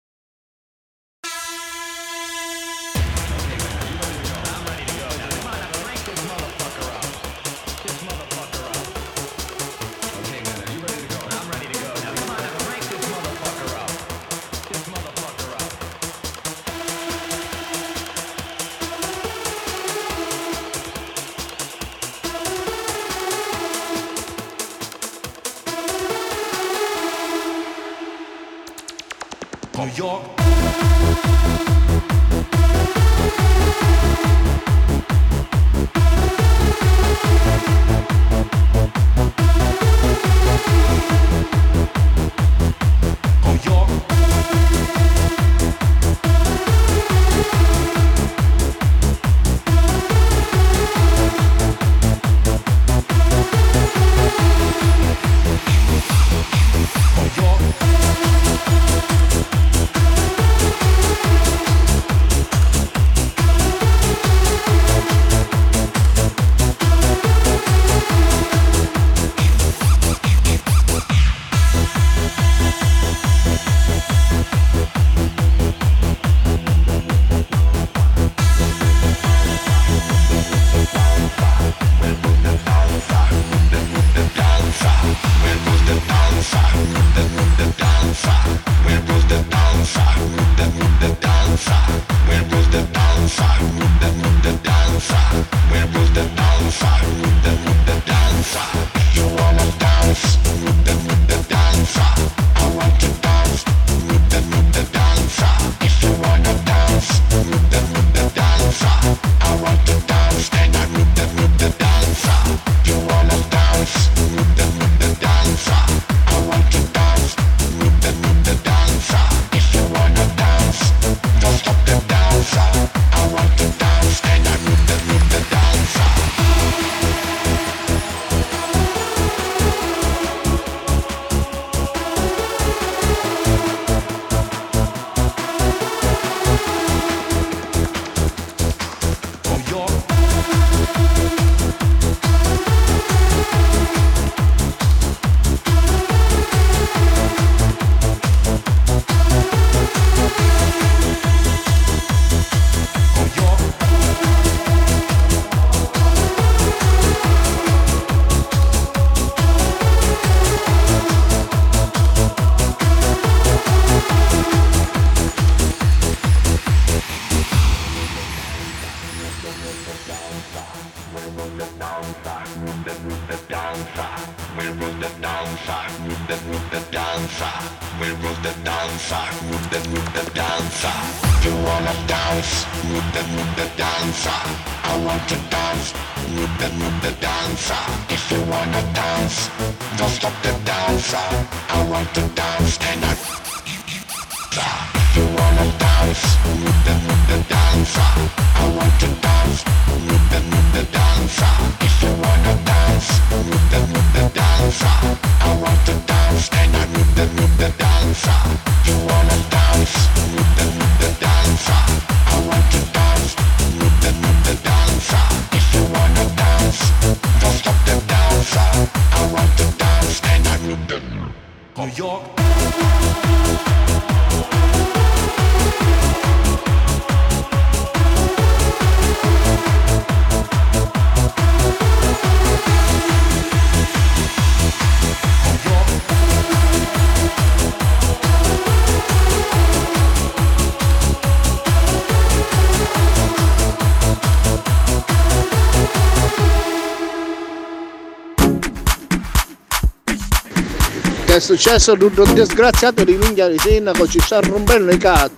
Successo 251.44 251.98
tutto 251.98 252.24
un 252.24 252.34
disgraziato 252.34 253.04
di 253.04 253.18
minchia 253.18 253.50
di 253.50 253.60
sindaco 253.60 254.08
ci 254.08 254.20
sta 254.22 254.39
rompendo 254.39 254.94
i 254.94 254.98
cazzi. 254.98 255.36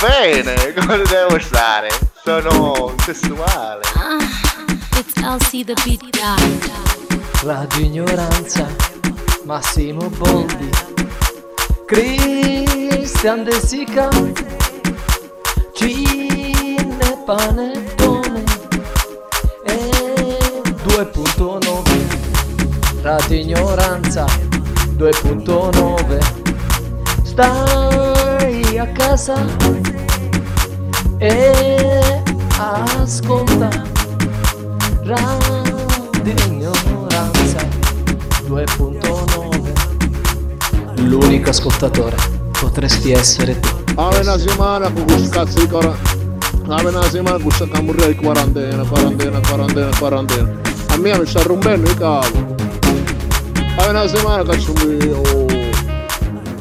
Bene, 0.00 0.74
come 0.74 1.02
devo 1.04 1.38
stare? 1.38 1.88
Sono 2.24 2.92
sessuale. 3.04 3.82
It's 4.98 5.14
LC 5.16 5.64
the 5.64 5.74
beat 5.84 6.02
guy. 6.10 6.58
Radio 7.44 7.84
Ignoranza, 7.84 8.66
Massimo 9.44 10.08
Boldi, 10.08 10.70
Cristian 11.86 13.44
De 13.44 13.60
Sica, 13.60 14.08
Cine 15.72 17.22
Panettone 17.24 18.42
e 19.66 19.90
2.9 20.84 21.93
Radio 23.04 23.36
Ignoranza 23.36 24.24
2.9 24.96 26.18
Stai 27.22 28.78
a 28.78 28.86
casa 28.92 29.44
e 31.18 32.22
ascolta 32.56 33.68
Radio 35.02 36.32
Ignoranza 36.46 37.58
2.9 38.48 41.12
unico 41.12 41.50
ascoltatore 41.50 42.16
potresti 42.58 43.10
essere 43.10 43.60
tu. 43.60 43.68
Ave 43.96 44.20
una 44.20 44.38
settimana 44.38 44.90
con 44.90 45.04
questo 45.04 45.28
cazzo 45.28 45.60
di 45.60 45.68
cora. 45.68 45.94
Ave 46.68 46.88
una 46.88 47.02
settimana 47.02 47.36
con 47.36 47.44
questa 47.44 47.68
camurria 47.68 48.06
di 48.06 48.14
quarantena, 48.14 48.82
quarantena, 48.82 49.40
quarantena, 49.46 49.90
quarantena. 49.98 50.60
A 50.88 50.96
me 50.96 51.18
mi 51.18 51.26
sta 51.26 51.42
rompendo 51.42 51.90
il 51.90 51.96
capo. 51.98 52.63
Ave 53.76 53.88
una 53.90 54.06
settimana 54.06 54.42
mio. 54.86 55.20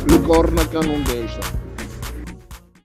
Le 0.06 0.22
corna 0.22 0.68
che 0.68 0.80
non 0.80 1.04
destra. 1.04 1.63